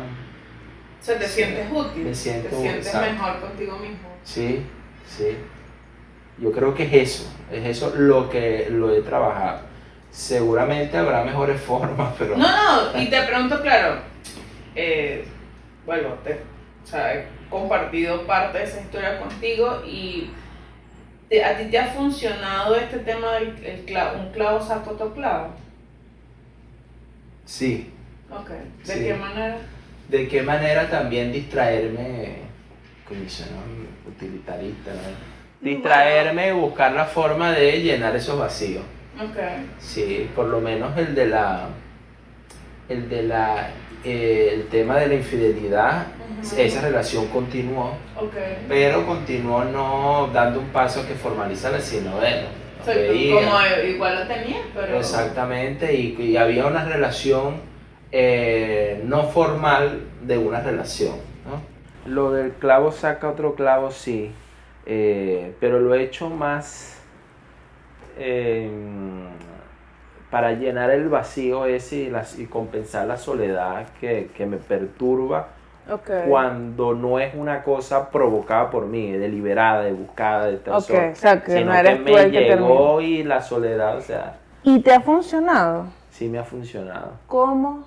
[1.01, 4.09] O sea, te sientes útil, te sientes mejor contigo mismo.
[4.23, 4.65] Sí,
[5.07, 5.37] sí.
[6.37, 9.61] Yo creo que es eso, es eso lo que lo he trabajado.
[10.11, 12.37] Seguramente habrá mejores formas, pero...
[12.37, 14.01] No, no, y te pregunto, claro,
[14.75, 15.25] eh,
[15.85, 16.39] bueno, te,
[16.83, 20.31] o sea, he compartido parte de esa historia contigo y
[21.43, 25.53] ¿a ti te ha funcionado este tema del el clavo, un clavo saca otro clavo?
[27.49, 27.89] Sí.
[28.29, 28.51] Ok,
[28.85, 29.57] ¿de qué manera?
[30.07, 32.43] ¿De qué manera también distraerme,
[33.07, 33.21] como
[34.07, 35.67] utilitarista, ¿no?
[35.67, 38.83] distraerme y buscar la forma de llenar esos vacíos.
[39.79, 41.69] Sí, por lo menos el de la
[42.87, 43.71] el de la
[44.03, 46.05] eh, el tema de la infidelidad,
[46.55, 48.63] esa relación continuó, okay.
[48.69, 52.23] pero continuó no dando un paso que formalizara, sino
[52.93, 54.97] como igual lo tenía, pero...
[54.97, 57.55] Exactamente, y, había una relación
[58.11, 61.15] eh, no formal de una relación.
[61.45, 62.11] ¿no?
[62.11, 64.31] Lo del clavo saca otro clavo, sí.
[64.85, 66.97] Eh, pero lo he hecho más
[68.17, 69.27] em,
[70.31, 75.49] para llenar el vacío ese y, compensar la soledad que, me perturba
[76.27, 81.11] cuando no es una cosa provocada por mí, deliberada, de buscada, de tal okay.
[81.13, 81.15] que
[81.59, 84.37] sino que me llegó y la soledad, o sea...
[84.63, 85.85] ¿Y te ha funcionado?
[86.11, 87.13] Sí, me ha funcionado.
[87.27, 87.85] ¿Cómo?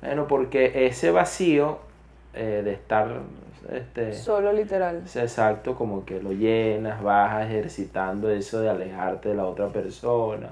[0.00, 1.78] Bueno, porque ese vacío
[2.34, 3.20] eh, de estar
[3.70, 5.02] este, Solo literal.
[5.14, 10.50] exacto, como que lo llenas, vas ejercitando eso de alejarte de la otra persona.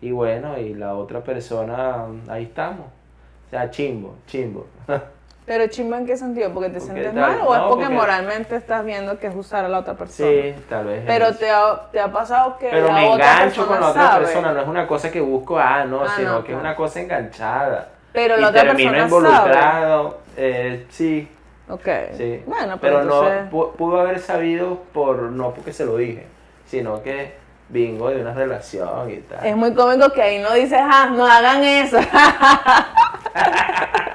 [0.00, 2.86] Y bueno, y la otra persona, ahí estamos.
[3.46, 4.66] O sea, chimbo, chimbo.
[5.46, 6.52] Pero chimbo en qué sentido?
[6.52, 9.78] ¿Porque te sientes mal o es porque, moralmente estás viendo que es usar a la
[9.78, 10.28] otra persona?
[10.28, 11.04] Sí, tal vez.
[11.06, 12.68] Pero te ha, te ha, pasado que.
[12.68, 16.02] Pero me engancho con la otra persona, no es una cosa que busco, ah, no,
[16.02, 17.88] ah, sino que es una cosa enganchada.
[18.12, 21.28] Pero la otra persona involucrado, Eh, sí,
[21.68, 21.88] Ok.
[22.16, 22.42] Sí.
[22.46, 26.26] Bueno, pero, no pudo haber sabido por no porque se lo dije,
[26.66, 27.34] sino que
[27.68, 29.44] bingo de una relación y tal.
[29.44, 31.98] Es muy cómico que ahí no dices, ah, no hagan eso.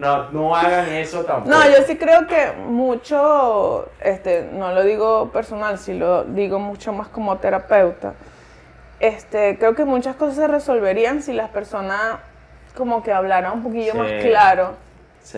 [0.00, 1.54] no, no hagan eso tampoco.
[1.54, 6.92] No, yo sí creo que mucho, este, no lo digo personal, sí lo digo mucho
[6.94, 8.14] más como terapeuta.
[8.98, 12.18] Este, creo que muchas cosas se resolverían si las personas
[12.74, 14.74] como que hablaran un poquillo más claro.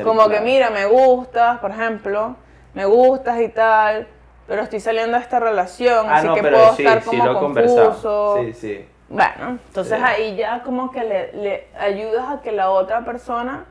[0.05, 2.37] como que mira, me gustas, por ejemplo,
[2.75, 4.07] me gustas y tal,
[4.47, 8.39] pero estoy saliendo de esta relación, ah, así que puedo estar como confuso.
[8.45, 8.89] Sí, sí.
[9.09, 13.67] Bueno, entonces ahí ya como que le, ayudas a que la otra persona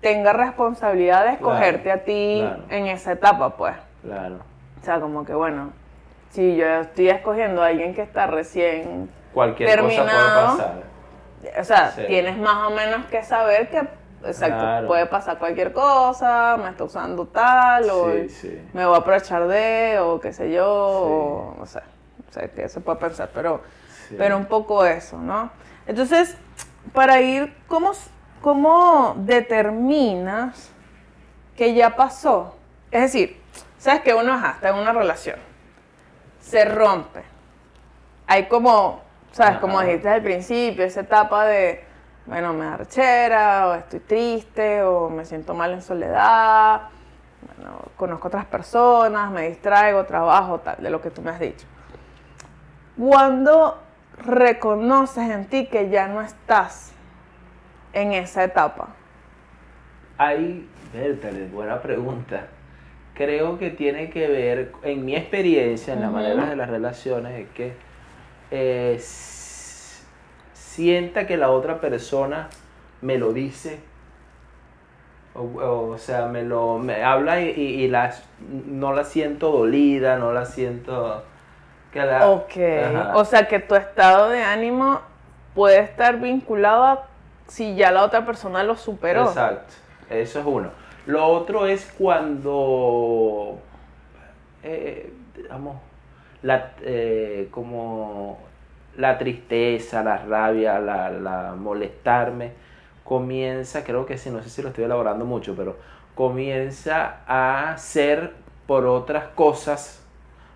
[0.00, 3.74] tenga responsabilidad de escogerte a ti en esa etapa, pues.
[4.02, 4.36] Claro.
[4.80, 5.72] O sea, como que bueno,
[6.30, 10.72] si yo estoy escogiendo a alguien que está recién Cualquier terminado, cosa
[11.42, 11.60] puede pasar.
[11.60, 13.86] O sea, tienes más o menos que saber que
[14.24, 18.06] Exacto, puede pasar cualquier cosa, me está usando tal, o
[18.72, 21.80] me voy a aprovechar de, o qué sé yo, o no sé,
[22.26, 23.62] no sé qué se puede pensar, pero,
[24.16, 25.50] pero un poco eso, ¿no?
[25.86, 26.36] Entonces,
[26.92, 27.92] para ir, ¿cómo,
[28.40, 30.70] ¿cómo determinas
[31.56, 32.56] que ya pasó?
[32.90, 33.40] Es decir,
[33.78, 35.38] sabes que uno está en una relación,
[36.40, 37.22] se rompe,
[38.26, 39.00] hay como,
[39.32, 41.88] sabes, como dijiste al principio, esa etapa de
[42.28, 46.82] bueno, me da rechera, o estoy triste, o me siento mal en soledad,
[47.56, 51.66] bueno, conozco otras personas, me distraigo, trabajo, tal, de lo que tú me has dicho.
[52.98, 53.78] Cuando
[54.18, 56.92] reconoces en ti que ya no estás
[58.00, 58.88] en esa etapa?
[60.16, 62.46] Ahí, Bertale, buena pregunta.
[63.14, 67.48] Creo que tiene que ver, en mi experiencia, en la manera de las relaciones, es
[67.50, 67.72] que
[68.50, 68.98] eh,
[70.52, 72.48] sienta que la otra persona
[73.00, 73.80] me lo dice.
[75.34, 77.92] O, sea, me lo me habla y,
[78.66, 81.24] no la siento dolida, no la siento...
[81.92, 85.00] Que la, ok, o sea que tu estado de ánimo
[85.54, 87.07] puede estar vinculado a
[87.48, 89.26] si ya la otra persona lo superó.
[89.26, 89.74] Exacto,
[90.10, 90.70] eso es uno.
[91.06, 93.58] Lo otro es cuando,
[94.62, 95.76] eh, digamos,
[96.42, 98.38] la, eh, como
[98.96, 102.52] la tristeza, la rabia, la, molestarme,
[103.04, 105.76] comienza, creo que sí, no sé si lo estoy elaborando mucho, pero
[106.14, 108.32] comienza a ser
[108.66, 109.97] por otras cosas.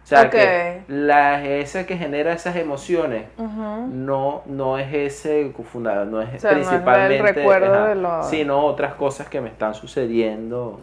[0.05, 6.21] O sea, que la, ese que genera esas emociones no, no es ese fundado, no
[6.21, 8.23] es principalmente el recuerdo de lo...
[8.25, 10.81] sino otras cosas que me están sucediendo.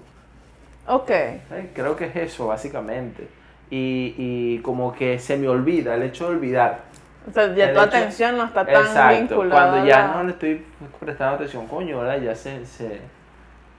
[0.88, 1.12] Ok.
[1.74, 3.28] Creo que es eso, básicamente.
[3.70, 6.80] Y, y como que se me olvida, el hecho de olvidar.
[7.28, 10.66] O sea, ya tu atención no está tan exacto, Cuando ya no le estoy
[11.00, 13.02] prestando atención, coño, ya se, se,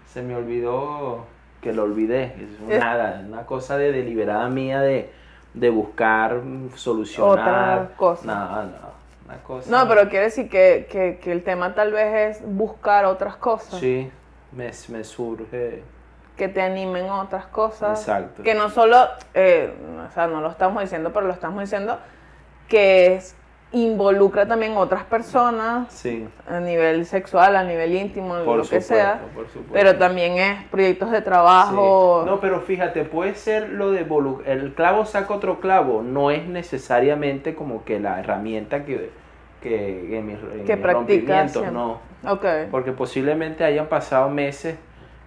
[0.06, 1.24] se me olvidó
[1.60, 2.34] que lo olvidé.
[2.68, 5.10] Es nada, una cosa de deliberada mía de,
[5.54, 6.40] de buscar
[6.74, 7.78] solucionar.
[7.78, 8.26] Otra cosa.
[8.26, 9.00] No, no.
[9.26, 9.70] Una cosa.
[9.70, 13.78] No, pero quiere decir que, que, que, el tema tal vez es buscar otras cosas.
[13.78, 14.10] Sí,
[14.52, 15.82] me, me surge.
[16.36, 18.00] Que te animen otras cosas.
[18.00, 18.42] Exacto.
[18.42, 18.96] Que no solo,
[19.34, 19.72] eh,
[20.08, 21.98] o sea, no lo estamos diciendo, pero lo estamos diciendo
[22.68, 23.36] que es,
[23.72, 26.04] involucra también otras personas
[26.48, 29.20] a nivel sexual, a nivel íntimo, lo que sea,
[29.72, 32.24] pero también es proyectos de trabajo.
[32.26, 34.06] No, pero fíjate, puede ser lo de
[34.46, 39.10] el clavo saca otro clavo, no es necesariamente como que la herramienta que,
[39.62, 42.00] que en mi, rompimiento, no.
[42.26, 42.66] Okay.
[42.70, 44.76] Porque posiblemente hayan pasado meses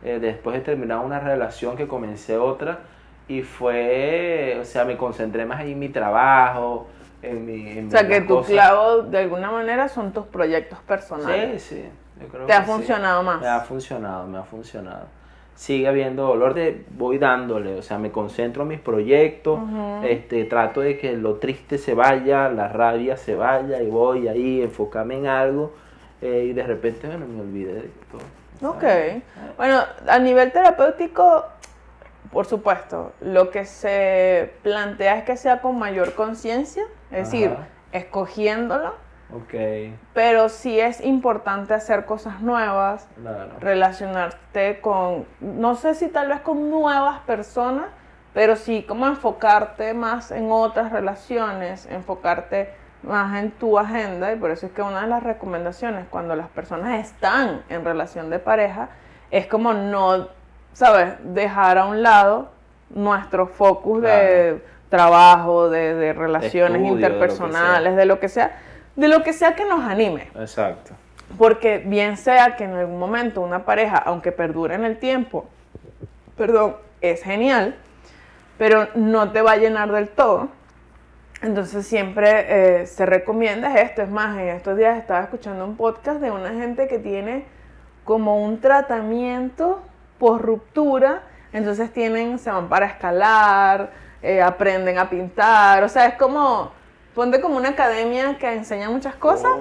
[0.03, 2.79] eh, después de terminar una relación que comencé otra
[3.27, 6.87] y fue, o sea, me concentré más en mi trabajo,
[7.23, 11.61] o sea, que tu clavo de alguna manera son tus proyectos personales.
[11.61, 11.85] Sí, sí.
[12.45, 13.41] ¿Te ha funcionado más?
[13.41, 15.05] Me ha funcionado, me ha funcionado.
[15.55, 19.59] Sigue habiendo dolor de voy dándole, o sea, me concentro en mis proyectos,
[20.03, 24.63] este, trato de que lo triste se vaya, la rabia se vaya y voy ahí,
[24.63, 25.73] enfocarme en algo
[26.21, 28.71] eh, y de repente, bueno, me olvidé de todo.
[28.71, 28.83] Ok.
[29.57, 31.45] Bueno, a nivel terapéutico,
[32.33, 37.55] por supuesto, lo que se plantea es que sea con mayor conciencia es decir,
[37.91, 38.95] escogiéndolo.
[39.45, 39.97] Okay.
[40.13, 43.07] Pero sí es importante hacer cosas nuevas,
[43.59, 47.87] relacionarte con, no sé si tal vez con nuevas personas,
[48.33, 54.51] pero sí como enfocarte más en otras relaciones, enfocarte más en tu agenda y por
[54.51, 58.89] eso es que una de las recomendaciones cuando las personas están en relación de pareja
[59.31, 60.27] es como no,
[60.73, 61.13] ¿sabes?
[61.23, 62.49] Dejar a un lado
[62.89, 68.59] nuestro focus de trabajo, de, relaciones interpersonales, de lo, que sea,
[68.95, 70.29] de lo que sea que nos anime.
[70.35, 70.93] Exacto.
[71.37, 75.45] Porque bien sea que en algún momento una pareja, aunque perdure en el tiempo,
[76.37, 77.75] perdón, es genial,
[78.57, 80.49] pero no te va a llenar del todo.
[81.41, 84.01] Entonces siempre eh, se recomienda esto.
[84.01, 87.45] Es más, en estos días estaba escuchando un podcast de una gente que tiene
[88.05, 89.81] como un tratamiento
[90.23, 91.23] por ruptura.
[91.51, 93.89] Entonces tienen, se van para escalar,
[94.21, 95.83] eh, aprenden a pintar.
[95.83, 96.71] O sea, es como,
[97.13, 99.51] ponte como una academia que enseña muchas cosas,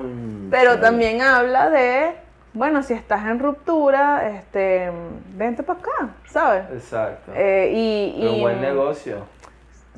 [0.52, 2.12] pero también habla de,
[2.52, 4.92] bueno, si estás en ruptura, este,
[5.34, 6.64] vente para acá, ¿sabes?
[6.72, 7.32] Exacto.
[7.34, 9.24] Eh, y, un buen negocio.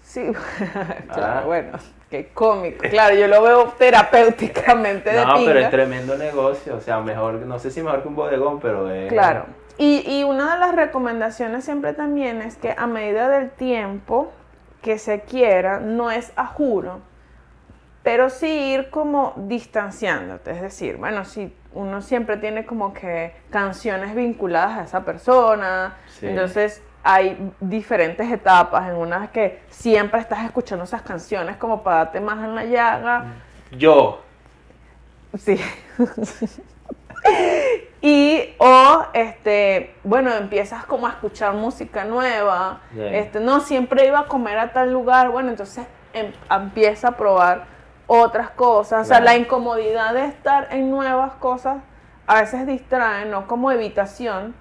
[0.02, 0.32] Sí,
[1.12, 1.42] claro, ah.
[1.44, 2.88] bueno, qué cómico.
[2.88, 7.58] Claro, yo lo veo terapéuticamente de No, pero es tremendo negocio, o sea, mejor, no
[7.58, 9.12] sé si mejor que un bodegón, pero es...
[9.12, 9.44] Claro.
[9.78, 14.32] Y, y una de las recomendaciones siempre también es que a medida del tiempo
[14.84, 17.00] que se quiera, no es a juro,
[18.02, 20.50] pero sí ir como distanciándote.
[20.50, 26.82] Es decir, bueno, si uno siempre tiene como que canciones vinculadas a esa persona, entonces
[27.02, 32.44] hay diferentes etapas, en unas que siempre estás escuchando esas canciones como para darte más
[32.44, 33.24] en la llaga.
[33.72, 34.22] Yo.
[35.38, 35.58] Sí.
[38.02, 42.80] y o este, bueno, empiezas como a escuchar música nueva.
[42.96, 47.64] Este, no siempre iba a comer a tal lugar, bueno, entonces em, empieza a probar
[48.06, 51.78] otras cosas, o sea, la incomodidad de estar en nuevas cosas
[52.26, 54.54] a veces distrae, no como evitación,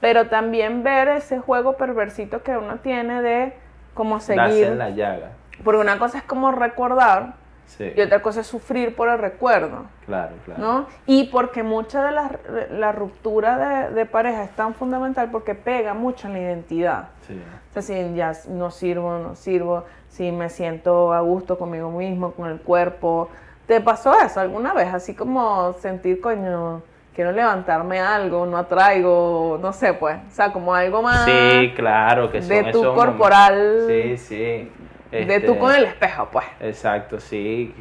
[0.00, 3.54] pero también ver ese juego perversito que uno tiene de
[3.94, 4.66] como seguir.
[4.66, 5.30] en la llaga.
[5.64, 7.34] Porque una cosa es como recordar
[7.78, 9.84] y otra cosa es sufrir por el recuerdo.
[10.06, 10.62] Claro, claro.
[10.62, 10.86] ¿no?
[11.06, 12.30] Y porque mucha de la,
[12.70, 17.08] la ruptura de, pareja es tan fundamental porque pega mucho en la identidad.
[17.26, 17.40] Sí.
[17.70, 22.32] O sea, si ya no sirvo, no sirvo, si me siento a gusto conmigo mismo,
[22.32, 23.28] con el cuerpo.
[23.66, 24.94] ¿Te pasó eso alguna vez?
[24.94, 26.82] Así como sentir, coño
[27.16, 31.24] quiero levantarme algo, no atraigo, no sé, pues, o sea, como algo más.
[31.24, 33.84] Sí, claro, que son De tu corporal.
[33.88, 34.72] Sí, sí.
[35.10, 36.46] De tú con el espejo, pues.
[36.60, 37.74] Exacto, sí,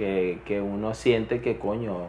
[0.45, 2.07] que, uno siente que, coño,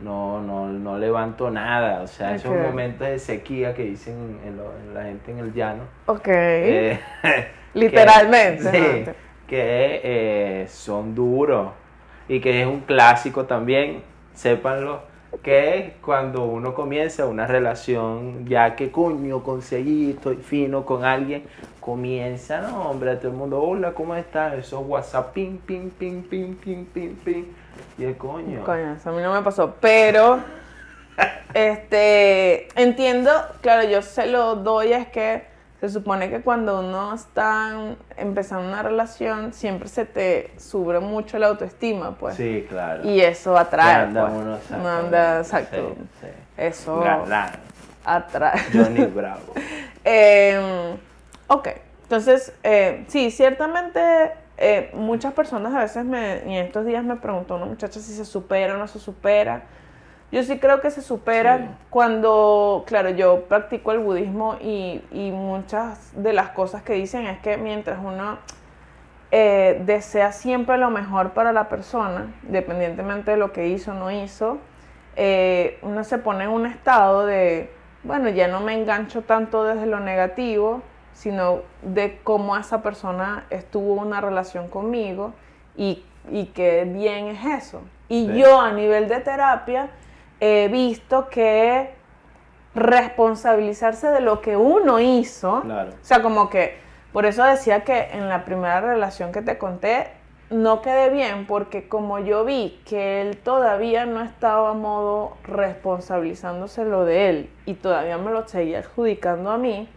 [0.00, 5.04] no, no, no levanto nada, o sea, esos momentos de sequía que dicen en la
[5.04, 5.84] gente en el llano.
[6.06, 6.28] Ok.
[6.28, 7.00] Eh,
[7.74, 8.70] Literalmente.
[8.70, 9.10] sí,
[9.48, 11.72] que eh, son duros
[12.28, 14.02] y que es un clásico también,
[14.34, 21.44] sépanlo que cuando uno comienza una relación, ya que coño conseguí, estoy fino con alguien,
[21.84, 24.54] comienza, no, hombre, todo el mundo, hola, ¿cómo estás?
[24.54, 27.44] Eso WhatsApp, ping, ping, ping, ping, ping, ping, ping.
[27.98, 28.64] Y el coño.
[28.64, 30.38] Coño, eso a mí no me pasó, pero,
[31.54, 33.30] este, entiendo,
[33.60, 35.44] claro, yo se lo doy, es que
[35.78, 41.48] se supone que cuando uno está empezando una relación, siempre se te sube mucho la
[41.48, 42.36] autoestima, pues.
[42.36, 43.06] Sí, claro.
[43.06, 44.04] Y eso atrae.
[44.04, 44.32] Anda pues.
[44.40, 45.96] uno, no anda, exacto.
[46.22, 47.04] Sí, Eso
[48.06, 48.58] atrae.
[48.72, 49.52] Johnny Bravo.
[50.04, 50.96] eh,
[51.48, 51.68] ok,
[52.02, 57.56] entonces, eh, sí, ciertamente eh, muchas personas a veces me, en estos días me preguntó
[57.56, 59.62] una muchacha si se supera o no se supera.
[60.30, 66.32] Yo sí creo que se supera cuando, claro, yo practico el budismo y, muchas de
[66.32, 68.38] las cosas que dicen es que mientras uno
[69.30, 74.10] eh, desea siempre lo mejor para la persona, independientemente de lo que hizo o no
[74.10, 74.58] hizo,
[75.14, 77.70] eh, uno se pone en un estado de,
[78.02, 80.82] bueno, ya no me engancho tanto desde lo negativo,
[81.14, 85.32] sino de cómo esa persona estuvo una relación conmigo
[85.76, 87.80] y, y qué bien es eso.
[88.08, 89.88] Y yo a nivel de terapia,
[90.40, 91.94] he visto que
[92.74, 96.76] responsabilizarse de lo que uno hizo, o sea, como que,
[97.12, 100.08] por eso decía que en la primera relación que te conté,
[100.50, 106.84] no quedé bien, porque como yo vi que él todavía no estaba a modo responsabilizándose
[106.84, 109.88] lo de él y todavía me lo seguía adjudicando a mí,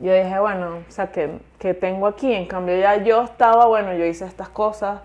[0.00, 1.40] yo dije, bueno, o sea, que,
[1.74, 5.00] tengo aquí, en cambio ya yo estaba, bueno, yo hice estas cosas,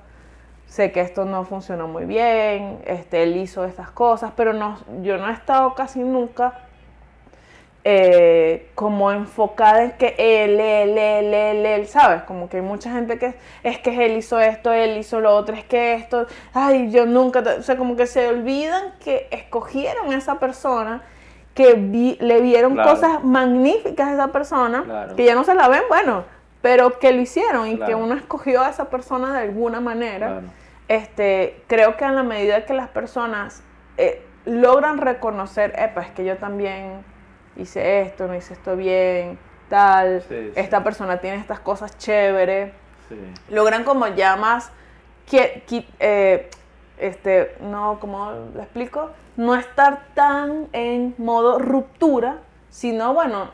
[0.67, 5.17] sé que esto no funcionó muy bien, este, él hizo estas cosas, pero no, yo
[5.17, 6.65] no he estado casi nunca
[7.87, 12.23] eh, como enfocada en que él, él, él, él, él, ¿sabes?
[12.23, 15.55] Como que hay mucha gente que es que él hizo esto, él hizo lo otro,
[15.55, 20.17] es que esto, ay, yo nunca, o sea, como que se olvidan que escogieron a
[20.17, 21.03] esa persona,
[21.55, 26.25] que le vieron cosas magníficas a esa persona, que ya no se la ven, bueno,
[26.61, 30.41] pero que lo hicieron y que uno escogió a esa persona de alguna manera.
[30.87, 33.63] Este, creo que en la medida que las personas
[33.97, 37.03] eh, logran reconocer, epa, es que yo también
[37.55, 39.39] hice esto, no hice esto bien,
[39.69, 40.23] tal,
[40.55, 42.73] esta persona tiene estas cosas chéveres,
[43.49, 44.71] logran como ya más,
[45.29, 45.63] que,
[45.99, 46.49] eh,
[46.97, 49.09] este, no, como le explico?
[49.37, 52.37] No estar tan en modo ruptura,
[52.69, 53.49] sino bueno,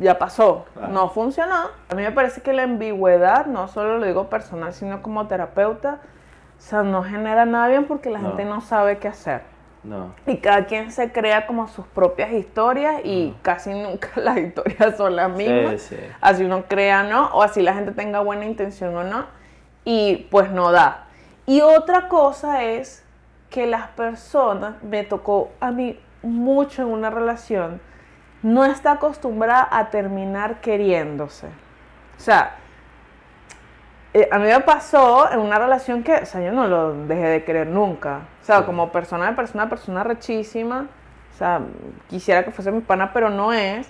[0.00, 1.68] ya pasó, no funcionó.
[1.88, 6.00] A mí me parece que la ambigüedad, no solo lo digo personal, sino como terapeuta,
[6.58, 9.42] o sea, no genera nada bien porque la gente no sabe qué hacer.
[9.82, 10.14] No.
[10.26, 15.14] Y cada quien se crea como sus propias historias y casi nunca las historias son
[15.16, 15.82] las mismas.
[15.82, 16.02] Sí, sí.
[16.20, 17.26] Así uno crea, ¿no?
[17.34, 19.26] O así la gente tenga buena intención o no.
[19.84, 21.04] Y pues no da.
[21.44, 23.03] Y otra cosa es
[23.54, 27.80] que las personas, me tocó a mí mucho en una relación,
[28.42, 31.46] no está acostumbrada a terminar queriéndose.
[31.46, 32.56] O sea,
[34.12, 37.28] eh, a mí me pasó en una relación que, o sea, yo no lo dejé
[37.28, 38.22] de querer nunca.
[38.42, 40.88] O sea, como persona de persona, persona rechísima.
[41.32, 41.60] O sea,
[42.08, 43.88] quisiera que fuese mi pana, pero no es.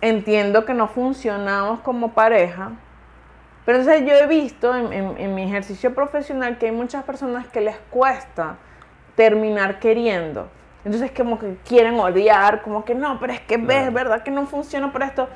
[0.00, 2.70] Entiendo que no funcionamos como pareja.
[3.64, 7.60] Pero entonces yo he visto en, en mi ejercicio profesional que hay muchas personas que
[7.60, 8.56] les cuesta
[9.14, 10.48] terminar queriendo.
[10.84, 14.22] Entonces como que quieren odiar, como que no, pero es que ves, ¿verdad?
[14.22, 15.28] Que no funciona por esto.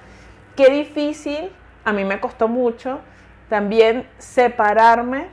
[0.57, 1.51] Qué difícil,
[1.85, 3.01] a mí me costó mucho
[3.49, 5.29] también separarme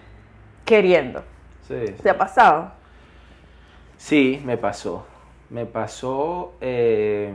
[0.65, 1.23] queriendo.
[1.67, 1.95] Sí.
[2.01, 2.71] ¿Te ha pasado?
[3.97, 5.07] Sí, me pasó.
[5.49, 7.33] Me pasó eh,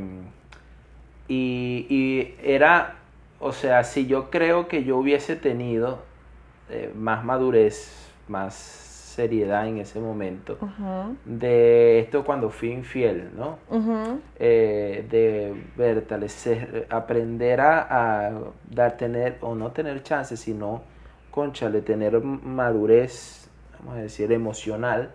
[1.26, 2.96] y, y, era,
[3.40, 6.00] o sea, si yo creo que yo hubiese tenido
[6.70, 10.56] eh, más madurez, más seriedad en ese momento
[11.24, 13.58] de esto cuando fui infiel, ¿no?
[14.38, 18.30] Eh, de vertalecer, aprender a,
[18.70, 20.82] dar, tener, o no tener chance, sino,
[21.32, 25.10] conchale, tener madurez, vamos a decir, emocional.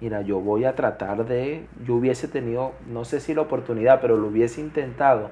[0.00, 4.16] Mira, yo voy a tratar de, yo hubiese tenido, no sé si la oportunidad, pero
[4.16, 5.28] lo hubiese intentado.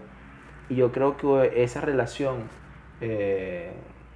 [0.71, 2.45] Y yo creo que esa relación...
[3.03, 3.73] Eh,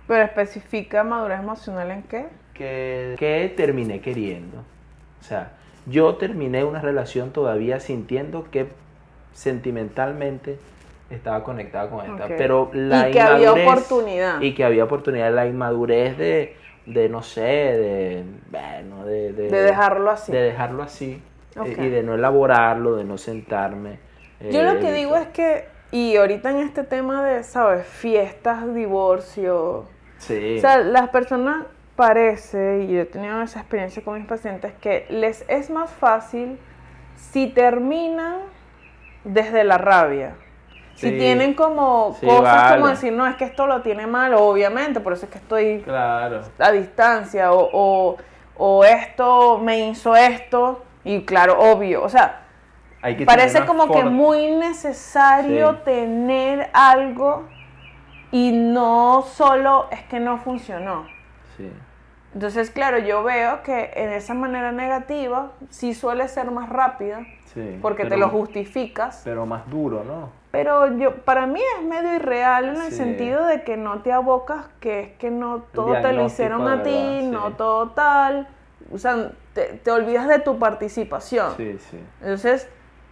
[0.06, 2.26] ¿Pero especifica madurez emocional en qué?
[2.54, 4.58] que, terminé queriendo.
[5.20, 5.52] O sea,
[5.86, 8.68] yo terminé una relación todavía sintiendo que
[9.32, 10.58] sentimentalmente
[11.10, 12.28] estaba conectada con esta.
[12.28, 14.40] Pero la y que había oportunidad.
[14.40, 20.10] Y que había oportunidad, la inmadurez de, de no sé, de, bueno, de, de, dejarlo
[20.10, 20.32] así.
[20.32, 21.22] De dejarlo así.
[21.56, 23.98] Eh, y de no elaborarlo, de no sentarme.
[24.50, 25.64] Yo lo que digo es que,
[25.94, 27.86] y ahorita en este tema de, ¿sabes?
[27.86, 29.84] Fiestas, divorcio.
[30.18, 30.56] Sí.
[30.58, 35.06] O sea, las personas parece, y yo he tenido esa experiencia con mis pacientes, que
[35.08, 36.58] les es más fácil
[37.14, 38.38] si terminan
[39.22, 40.34] desde la rabia.
[40.96, 45.12] Si tienen como cosas como decir, no, es que esto lo tiene mal, obviamente, por
[45.12, 46.40] eso es que estoy claro.
[46.58, 48.16] a distancia, o,
[48.56, 52.43] o, esto me hizo esto, y claro, obvio, o sea,
[53.26, 57.48] parece como que muy necesario tener algo
[58.30, 61.06] y no solo es que no funcionó.
[62.34, 67.24] Entonces, claro, yo veo que en esa manera negativa sí suele ser más rápida,
[67.80, 69.22] porque te lo justificas.
[69.24, 70.30] Pero más duro, ¿no?
[70.50, 74.66] Pero yo, para mí es medio irreal en el sentido de que no te abocas,
[74.80, 78.48] que es que no todo te lo hicieron a ti, no todo tal.
[78.92, 81.56] O sea, te, olvidas de tu participación.
[81.56, 81.98] Sí, sí.
[82.20, 82.68] Entonces,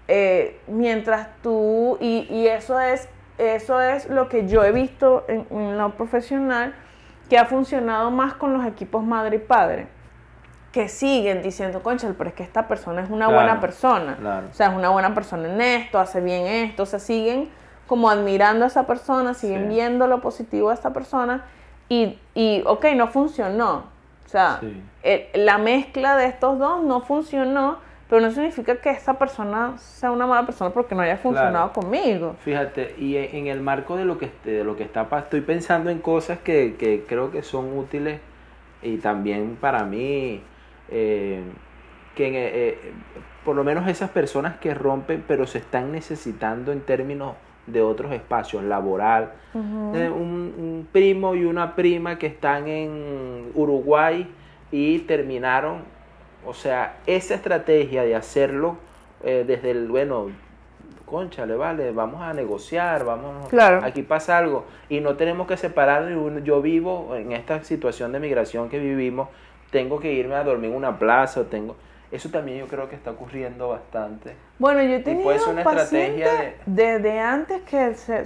[0.08, 5.46] eh, mientras tú, y, y, eso, es, eso es lo que yo he visto en,
[5.50, 6.74] en lo profesional,
[7.28, 9.86] que ha funcionado más con los equipos madre y padre,
[10.72, 14.46] que siguen diciendo, conchal, pero es que esta persona es una buena persona.
[14.50, 16.84] O sea, es una buena persona en esto, hace bien esto.
[16.84, 17.50] O sea, siguen
[17.86, 21.44] como admirando a esa persona, siguen viendo lo positivo de esta persona.
[21.90, 23.84] Y, y ok, no funcionó.
[24.24, 24.60] O sea,
[25.34, 27.78] la mezcla de estos dos no funcionó
[28.12, 32.36] pero no significa que esa persona sea una mala persona porque no haya funcionado conmigo.
[32.40, 35.98] Fíjate, y en el marco de lo que, de lo que está, estoy pensando en
[35.98, 38.20] cosas que, que creo que son útiles
[38.82, 40.42] y también para mí,
[40.90, 41.40] eh,
[42.14, 42.92] que eh, eh,
[43.46, 47.36] por lo menos esas personas que rompen, pero se están necesitando en términos
[47.66, 49.32] de otros espacios, laboral.
[49.54, 54.30] un, un, primo y una prima que están en Uruguay
[54.70, 55.84] y terminaron
[56.46, 58.76] o sea, esa estrategia de hacerlo
[59.24, 60.30] eh, desde el, bueno,
[61.06, 63.80] conchale, vale, vamos a negociar, vamos, claro.
[63.84, 64.64] aquí pasa algo.
[64.88, 66.08] Y no tenemos que separar,
[66.42, 69.28] yo vivo en esta situación de migración que vivimos,
[69.70, 71.76] tengo que irme a dormir en una plaza, tengo...
[72.10, 74.36] Eso también yo creo que está ocurriendo bastante.
[74.58, 76.54] Bueno, yo he tenido una estrategia de...
[76.66, 78.24] desde antes que se,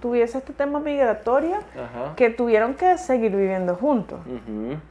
[0.00, 1.56] tuviese este tema migratorio,
[2.14, 4.20] que tuvieron que seguir viviendo juntos,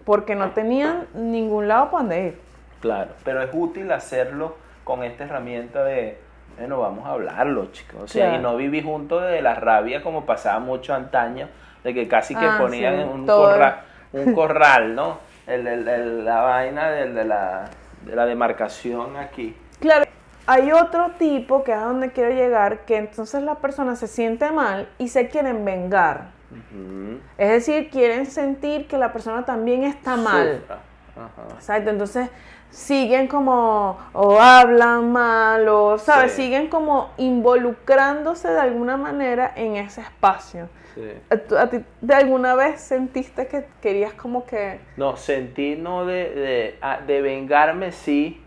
[0.06, 2.51] porque no tenían ningún lado para donde ir.
[2.82, 6.18] Claro, pero es útil hacerlo con esta herramienta de,
[6.58, 8.02] bueno, vamos a hablarlo, chicos.
[8.02, 11.48] O sea, y no vivir juntos de la rabia como pasaba mucho antaño,
[11.84, 15.20] de que casi que ah, ponían un, corral, un corral, ¿no?
[15.48, 17.70] El, el, la vaina de, la,
[18.06, 19.56] de la demarcación aquí.
[19.80, 20.06] Claro,
[20.48, 24.52] hay otro tipo, que es a donde quiero llegar, que entonces la persona se siente
[24.52, 26.30] mal y se quieren vengar.
[27.38, 30.62] Es decir, quieren sentir que la persona también está mal.
[31.56, 32.30] Exacto, entonces
[32.72, 36.32] siguen como, o hablan mal, o, ¿sabes?
[36.32, 40.70] Siguen como involucrándose de alguna manera en ese espacio.
[41.30, 44.80] ¿A, ti de alguna vez sentiste que querías como que...?
[44.98, 46.76] No, sentí no de, de,
[47.08, 48.44] de vengarme, sí,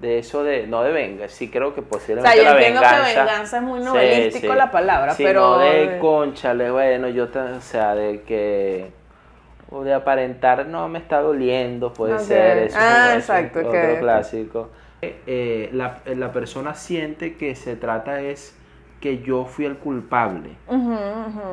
[0.00, 3.14] de eso de, no de venga, sí creo que posiblemente o sea, yo entiendo que
[3.14, 5.40] venganza es muy novelístico la palabra, pero...
[5.40, 8.90] No de conchale, bueno, yo, o sea, de que,
[9.70, 14.70] o de aparentar, no me está doliendo, puede ser, eso ah, exacto, otro clásico.
[15.02, 18.54] Eh, la, la, persona siente que se trata es
[19.00, 20.50] que yo fui el culpable,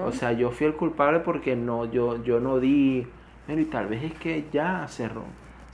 [0.06, 3.08] o sea, yo fui el culpable porque no, yo, yo no di,
[3.46, 5.24] pero y tal vez es que ya cerró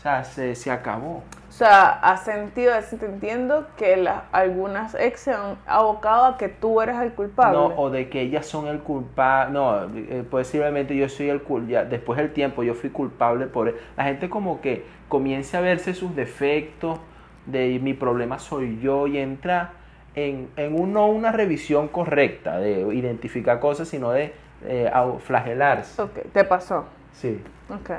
[0.03, 1.23] o sea, se, se acabó.
[1.47, 6.81] O sea, has sentido, entiendo que la, algunas ex se han abocado a que tú
[6.81, 7.57] eres el culpable.
[7.57, 9.53] No, o de que ellas son el culpable.
[9.53, 11.85] No, eh, posiblemente yo soy el culpable.
[11.89, 13.73] Después del tiempo yo fui culpable por...
[13.95, 16.99] La gente como que comienza a verse sus defectos,
[17.45, 19.71] de mi problema soy yo y entra
[20.15, 24.33] en, en un, no una revisión correcta de identificar cosas, sino de
[24.65, 26.01] eh, flagelarse.
[26.01, 26.87] Ok, ¿te pasó?
[27.13, 27.41] Sí.
[27.69, 27.91] Ok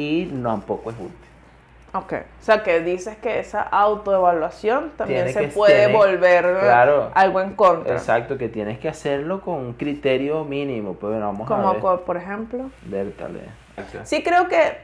[0.00, 1.30] y tampoco es útil.
[1.92, 6.46] Ok, o sea que dices que esa autoevaluación también se puede volver
[7.14, 7.94] algo en contra.
[7.94, 10.94] Exacto, que tienes que hacerlo con un criterio mínimo.
[10.94, 12.00] Pues vamos a ver.
[12.02, 12.70] por ejemplo.
[14.04, 14.76] Sí, creo que eh,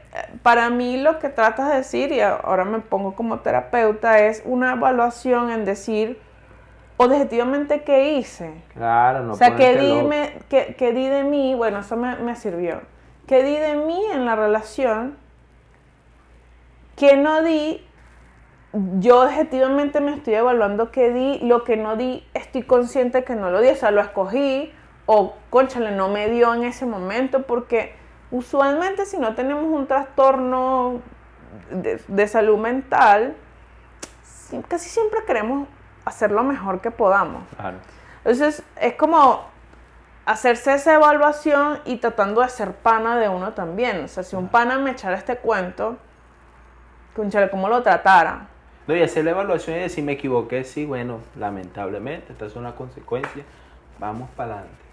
[0.43, 4.73] para mí lo que tratas de decir, y ahora me pongo como terapeuta, es una
[4.73, 6.19] evaluación en decir
[6.97, 8.51] objetivamente qué hice.
[8.73, 12.35] Claro, no O sea, que, dime, que, que, di de mí, bueno, eso me, me
[12.35, 12.81] sirvió
[13.27, 15.17] ¿Qué di de mí en la relación,
[16.95, 17.85] que no di,
[18.99, 23.51] yo objetivamente me estoy evaluando qué di, lo que no di, estoy consciente que no
[23.51, 24.71] lo di, o sea, lo escogí,
[25.05, 27.93] o conchale, no me dio en ese momento, porque
[28.31, 31.01] usualmente si no tenemos un trastorno
[31.69, 33.35] de, salud mental,
[34.69, 35.67] casi siempre queremos
[36.05, 37.43] hacer lo mejor que podamos.
[38.23, 39.56] Entonces, es como
[40.27, 44.03] hacerse esa evaluación y tratando de ser pana de uno también.
[44.03, 45.95] O sea, si un pana me echara este cuento,
[47.15, 48.47] conchale, ¿cómo lo tratara?
[48.87, 52.75] No, y hacer la evaluación y decir, me equivoqué, sí, bueno, lamentablemente, esta es una
[52.75, 53.43] consecuencia,
[53.99, 54.83] vamos para adelante.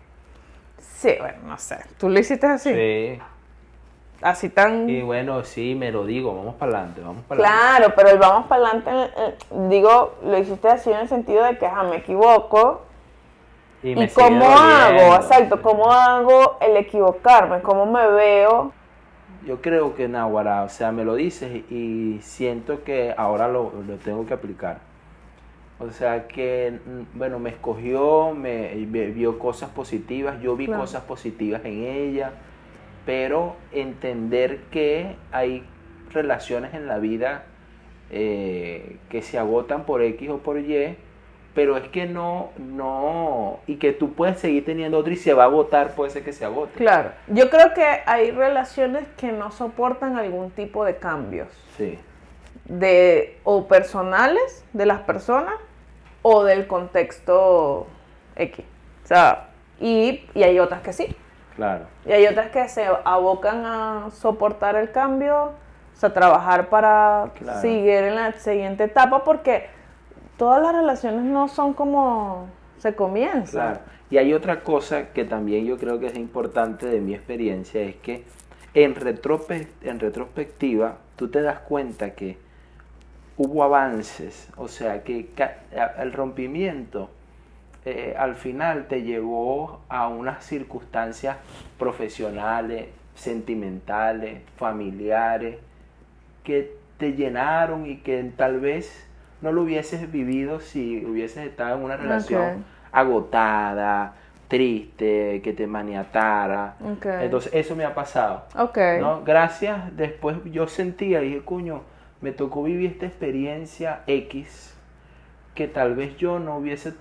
[0.78, 1.78] Sí, bueno, no sé.
[1.98, 2.72] ¿Tú lo hiciste así?
[2.72, 3.20] Sí.
[4.22, 4.88] Así tan...
[4.88, 8.46] Y bueno, sí, me lo digo, vamos para adelante, vamos para Claro, pero el vamos
[8.46, 9.34] para adelante, eh,
[9.68, 12.82] digo, lo hiciste así en el sentido de que, ajá, me equivoco,
[13.84, 15.14] ¿Y, cómo hago?
[15.16, 17.60] Exacto, ¿cómo hago el equivocarme?
[17.60, 18.72] ¿Cómo me veo?
[19.46, 23.72] Yo creo que Nahuara, o sea, me lo dices y siento que ahora lo,
[24.02, 24.78] tengo que aplicar.
[25.78, 31.60] O sea que, mm, bueno, me escogió, me, vio cosas positivas, yo vi cosas positivas
[31.66, 32.32] en ella,
[33.04, 35.62] pero entender que hay
[36.10, 37.44] relaciones en la vida
[38.10, 40.96] eh, que se agotan por X o por Y,
[41.54, 45.44] pero es que no, no, y que tú puedes seguir teniendo otro y se va
[45.44, 46.74] a agotar, puede ser que se agote.
[46.74, 51.48] Claro, yo creo que hay relaciones que no soportan algún tipo de cambios.
[51.76, 51.98] Sí.
[52.64, 55.54] De, o personales de las personas
[56.22, 57.86] o del contexto
[58.36, 58.64] X.
[59.04, 61.14] O sea, y, y hay otras que sí.
[61.54, 61.84] Claro.
[62.04, 65.52] Y hay otras que se abocan a soportar el cambio,
[65.94, 67.30] o sea, trabajar para
[67.60, 69.68] seguir en la siguiente etapa, porque
[70.36, 72.46] todas las relaciones no son como
[72.78, 73.74] se comienzan.
[73.74, 73.80] Claro.
[74.10, 77.96] Y hay otra cosa que también yo creo que es importante de mi experiencia, es
[77.96, 78.24] que
[78.74, 78.94] en,
[79.82, 82.38] en retrospectiva tú te das cuenta que
[83.36, 85.30] hubo avances, o sea, que
[85.98, 87.10] el rompimiento
[87.84, 91.36] eh, al final te llevó a unas circunstancias
[91.78, 95.58] profesionales, sentimentales, familiares,
[96.42, 99.06] que te llenaron y que tal vez
[99.40, 104.14] no lo hubieses vivido si hubieses estado en una relación agotada,
[104.48, 106.76] triste, que te maniatara.
[107.22, 108.44] Entonces, eso me ha pasado.
[109.00, 109.22] ¿no?
[109.24, 111.82] Gracias, después yo sentía, dije, cuño,
[112.20, 114.74] me tocó vivir esta experiencia X
[115.54, 116.94] que tal vez yo no hubiese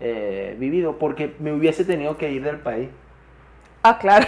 [0.00, 2.88] eh, vivido porque me hubiese tenido que ir del país.
[3.82, 4.26] Ah, claro,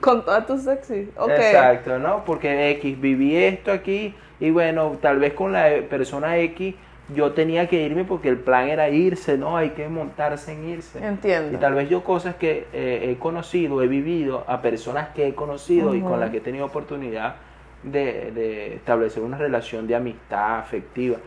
[0.00, 1.10] con todas tus sexy.
[1.28, 2.24] Exacto, ¿no?
[2.24, 6.74] Porque X, viví esto aquí, y bueno, tal vez con la persona X
[7.14, 9.56] yo tenía que irme porque el plan era irse, ¿no?
[9.56, 11.04] Hay que montarse en irse.
[11.04, 11.56] Entiendo.
[11.56, 15.34] Y tal vez yo cosas que eh, he conocido, he vivido, a personas que he
[15.34, 17.36] conocido y con las que he tenido oportunidad
[17.82, 21.18] de, de, establecer una relación de amistad afectiva.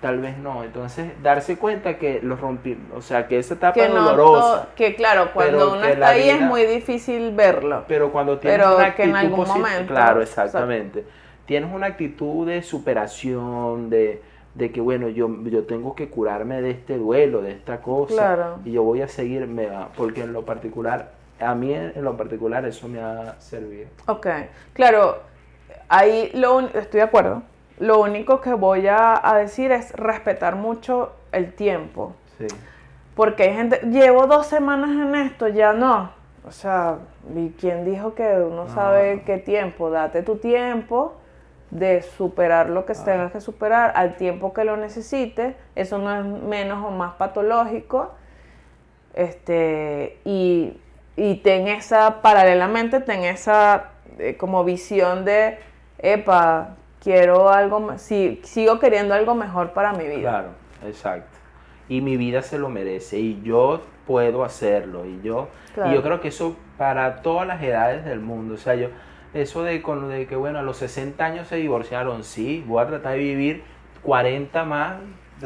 [0.00, 0.64] Tal vez no.
[0.64, 4.62] Entonces, darse cuenta que los rompí, o sea, que esa etapa que es no dolorosa.
[4.64, 7.84] to- que claro, cuando uno está ahí es muy difícil verlo.
[7.88, 11.04] Pero cuando tienes Pero una que en actitud algún posi- momento, Claro, o sea- exactamente.
[11.46, 14.20] Tienes una actitud de superación, de,
[14.54, 18.14] de que, bueno, yo, yo tengo que curarme de este duelo, de esta cosa.
[18.14, 18.58] Claro.
[18.64, 22.16] Y yo voy a seguirme, a- porque en lo particular, a mí en en lo
[22.16, 23.88] particular eso me ha servido.
[24.06, 24.26] Ok,
[24.72, 25.18] claro,
[25.88, 27.42] ahí lo un- estoy de acuerdo.
[27.78, 32.14] Lo único que voy a, a decir es respetar mucho el tiempo.
[32.38, 32.46] Sí.
[33.14, 36.10] Porque hay gente, llevo dos semanas en esto, ya no.
[36.46, 36.98] O sea,
[37.34, 38.74] ¿y quién dijo que uno Ah.
[38.74, 39.90] sabe qué tiempo?
[39.90, 41.14] Date tu tiempo
[41.70, 43.04] de superar lo que Ah.
[43.04, 45.56] tengas que superar al tiempo que lo necesites.
[45.74, 48.12] Eso no es menos o más patológico.
[49.14, 50.78] Este, y,
[51.16, 55.58] y ten esa, paralelamente, ten esa eh, como visión de,
[55.98, 60.30] epa, quiero algo, si, sigo queriendo algo mejor para mi vida.
[60.30, 60.48] Claro,
[60.86, 61.38] exacto.
[61.88, 65.90] Y mi vida se lo merece y yo puedo hacerlo y yo Claro.
[65.90, 68.88] y yo creo que eso para todas las edades del mundo, o sea, yo
[69.34, 72.86] eso de con de que bueno, a los 60 años se divorciaron, sí, voy a
[72.86, 73.62] tratar de vivir
[74.02, 74.96] 40 más.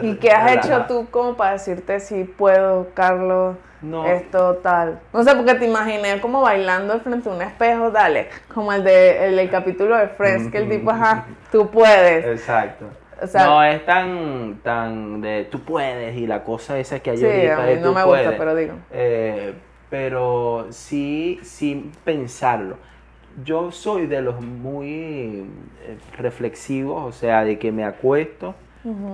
[0.00, 4.06] ¿Y qué has hecho tú como para decirte si puedo, Carlos, No.
[4.06, 5.00] esto tal?
[5.12, 9.26] No sé, porque te imaginé como bailando frente de un espejo, dale, como el, de,
[9.26, 12.24] el del capítulo de Friends, que el tipo, ajá, tú puedes.
[12.24, 12.86] Exacto.
[13.22, 17.16] O sea- no es tan tan de tú puedes y la cosa esa que hay
[17.18, 18.74] Sí, ahorita a de mí no tú me gusta, pero digo.
[18.92, 19.54] Eh,
[19.90, 22.76] pero sí, sí pensarlo.
[23.44, 25.44] Yo soy de los muy
[25.82, 28.54] eh, reflexivos, o sea, de que me acuesto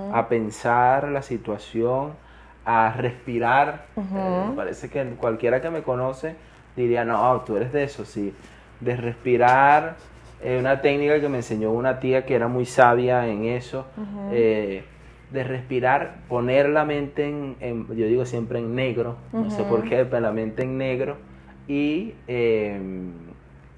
[0.09, 2.19] a pensar la situación,
[2.65, 3.89] a respirar.
[4.15, 6.37] Eh, me parece que cualquiera que me conoce
[6.75, 8.37] diría, no, tú eres de eso, sí.
[8.81, 9.99] De respirar,
[10.39, 13.91] eh, una técnica que me enseñó una tía que era muy sabia en eso.
[14.29, 14.93] eh,
[15.29, 19.85] de respirar, poner la mente en, en- yo digo siempre en negro, no sé por
[19.85, 21.19] qué, pero la mente en negro.
[21.67, 22.81] Y, eh,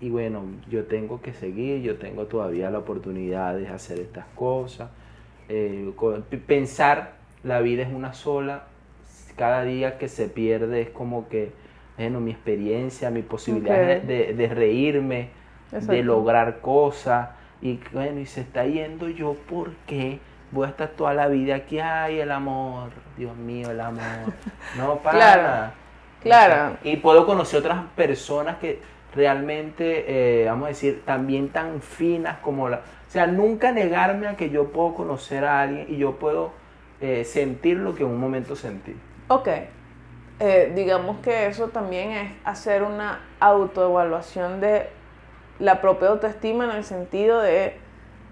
[0.00, 4.90] y bueno, yo tengo que seguir, yo tengo todavía la oportunidad de hacer estas cosas.
[5.48, 5.92] Eh,
[6.46, 8.64] pensar, la vida es una sola,
[9.36, 11.52] cada día que se pierde es como que,
[11.96, 15.30] bueno, mi experiencia, mi posibilidad de, de reírme,
[15.70, 17.30] de lograr cosas.
[17.60, 20.20] Y bueno, y se está yendo yo, ¿por qué?
[20.50, 24.32] Voy a estar toda la vida aquí, ay, el amor, Dios mío, el amor.
[24.76, 25.18] No, para.
[25.18, 25.72] Claro,
[26.22, 26.76] claro.
[26.84, 28.80] Y puedo conocer otras personas que
[29.14, 32.80] realmente, eh, vamos a decir, también tan finas como la...
[33.08, 36.50] O sea, nunca negarme a que yo puedo conocer a alguien y yo puedo
[37.00, 38.94] eh, sentir lo que en un momento sentí.
[39.28, 39.48] Ok.
[40.40, 44.88] Eh, digamos que eso también es hacer una autoevaluación de
[45.58, 47.76] la propia autoestima en el sentido de,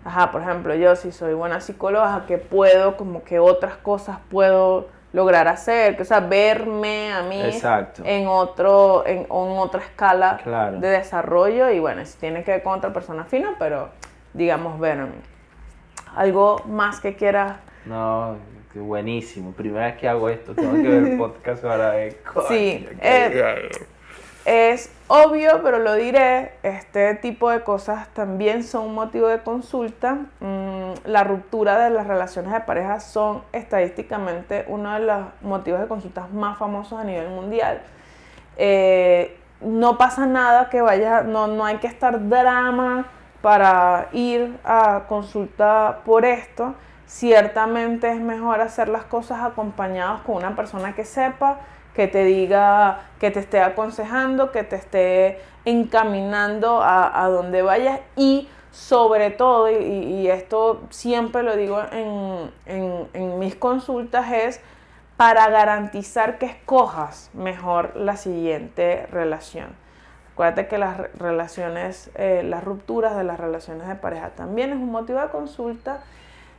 [0.05, 4.89] ajá, por ejemplo, yo si soy buena psicóloga, que puedo, como que otras cosas puedo
[5.12, 8.03] lograr hacer, que, o sea, verme a mí Exacto.
[8.05, 10.79] en otro, en, en otra escala Claro.
[10.79, 13.89] de desarrollo y bueno, si tiene que ver con otra persona fina, pero
[14.37, 15.14] digamos verme.
[16.14, 18.37] Algo más que quieras No,
[18.74, 19.53] buenísimo.
[19.53, 22.22] Primera vez que hago esto, tengo que ver el podcast ver.
[22.22, 23.70] coño, Sí, eh.
[24.45, 30.18] Es obvio, pero lo diré, este tipo de cosas también son un motivo de consulta.
[30.39, 35.89] Mm, la ruptura de las relaciones de pareja son estadísticamente uno de los motivos de
[35.89, 37.82] consultas más famosos a nivel mundial.
[38.57, 43.07] Eh, no pasa nada que vaya, no, no hay que estar drama
[43.47, 46.74] para ir a consulta por esto.
[47.07, 51.61] Ciertamente es mejor hacer las cosas acompañados con una persona que sepa,
[51.94, 58.49] que te diga, que te esté aconsejando, que te esté encaminando a, donde vayas y
[58.72, 64.61] sobre todo, y, esto siempre lo digo en mis consultas, es
[65.16, 69.86] para garantizar que escojas mejor la siguiente relación.
[70.37, 74.76] Acuérdate que las re- relaciones, eh, las rupturas de las relaciones de pareja también es
[74.76, 76.03] un motivo de consulta.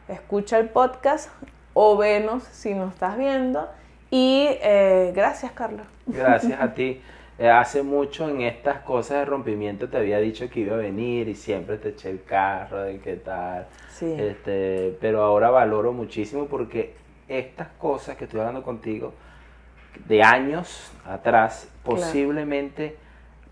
[0.07, 1.29] Escucha el podcast
[1.75, 3.69] o venos si nos estás viendo.
[4.09, 5.85] Y eh, gracias, Carlos.
[6.07, 7.03] Gracias a ti.
[7.37, 11.27] Eh, hace mucho en estas cosas de rompimiento te había dicho que iba a venir
[11.29, 13.67] y siempre te eché el carro de qué tal.
[13.91, 14.11] Sí.
[14.17, 16.95] Este, pero ahora valoro muchísimo porque
[17.27, 19.13] estas cosas que estoy hablando contigo
[20.07, 22.01] de años atrás, Claro.
[22.01, 22.97] posiblemente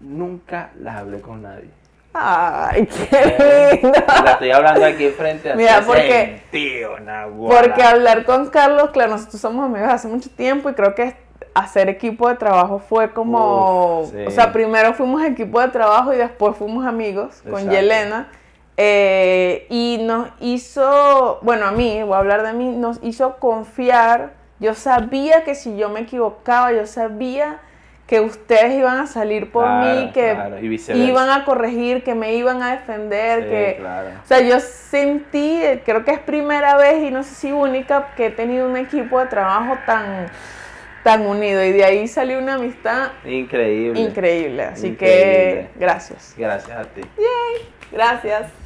[0.06, 1.70] nunca las hablé con nadie.
[2.14, 4.00] Ay, Eh, qué lindo.
[4.24, 6.92] La estoy hablando aquí frente a Mira, porque- sentido.
[7.48, 11.16] Porque hablar con Carlos, claro, nosotros somos amigos hace mucho tiempo y creo que
[11.54, 14.26] hacer equipo de trabajo fue como, Uf, sí.
[14.28, 17.70] o sea, primero fuimos equipo de trabajo y después fuimos amigos con.
[17.70, 18.30] Yelena
[18.78, 24.34] Eh, y nos hizo, bueno, a mí, voy a hablar de mí, nos hizo confiar.
[24.60, 27.60] Yo sabía que si yo me equivocaba, yo sabía
[28.08, 30.38] que ustedes iban a salir por mí, que
[30.94, 33.84] iban a corregir, que me iban a defender, que...
[34.24, 38.28] O sea, yo sentí, creo que es primera vez y no sé si única, que
[38.28, 40.28] he tenido un equipo de trabajo tan
[41.06, 44.02] tan unido y de ahí salió una amistad increíble.
[44.02, 46.34] Increíble, así que gracias.
[46.36, 47.02] Gracias a ti.
[47.92, 48.65] Gracias.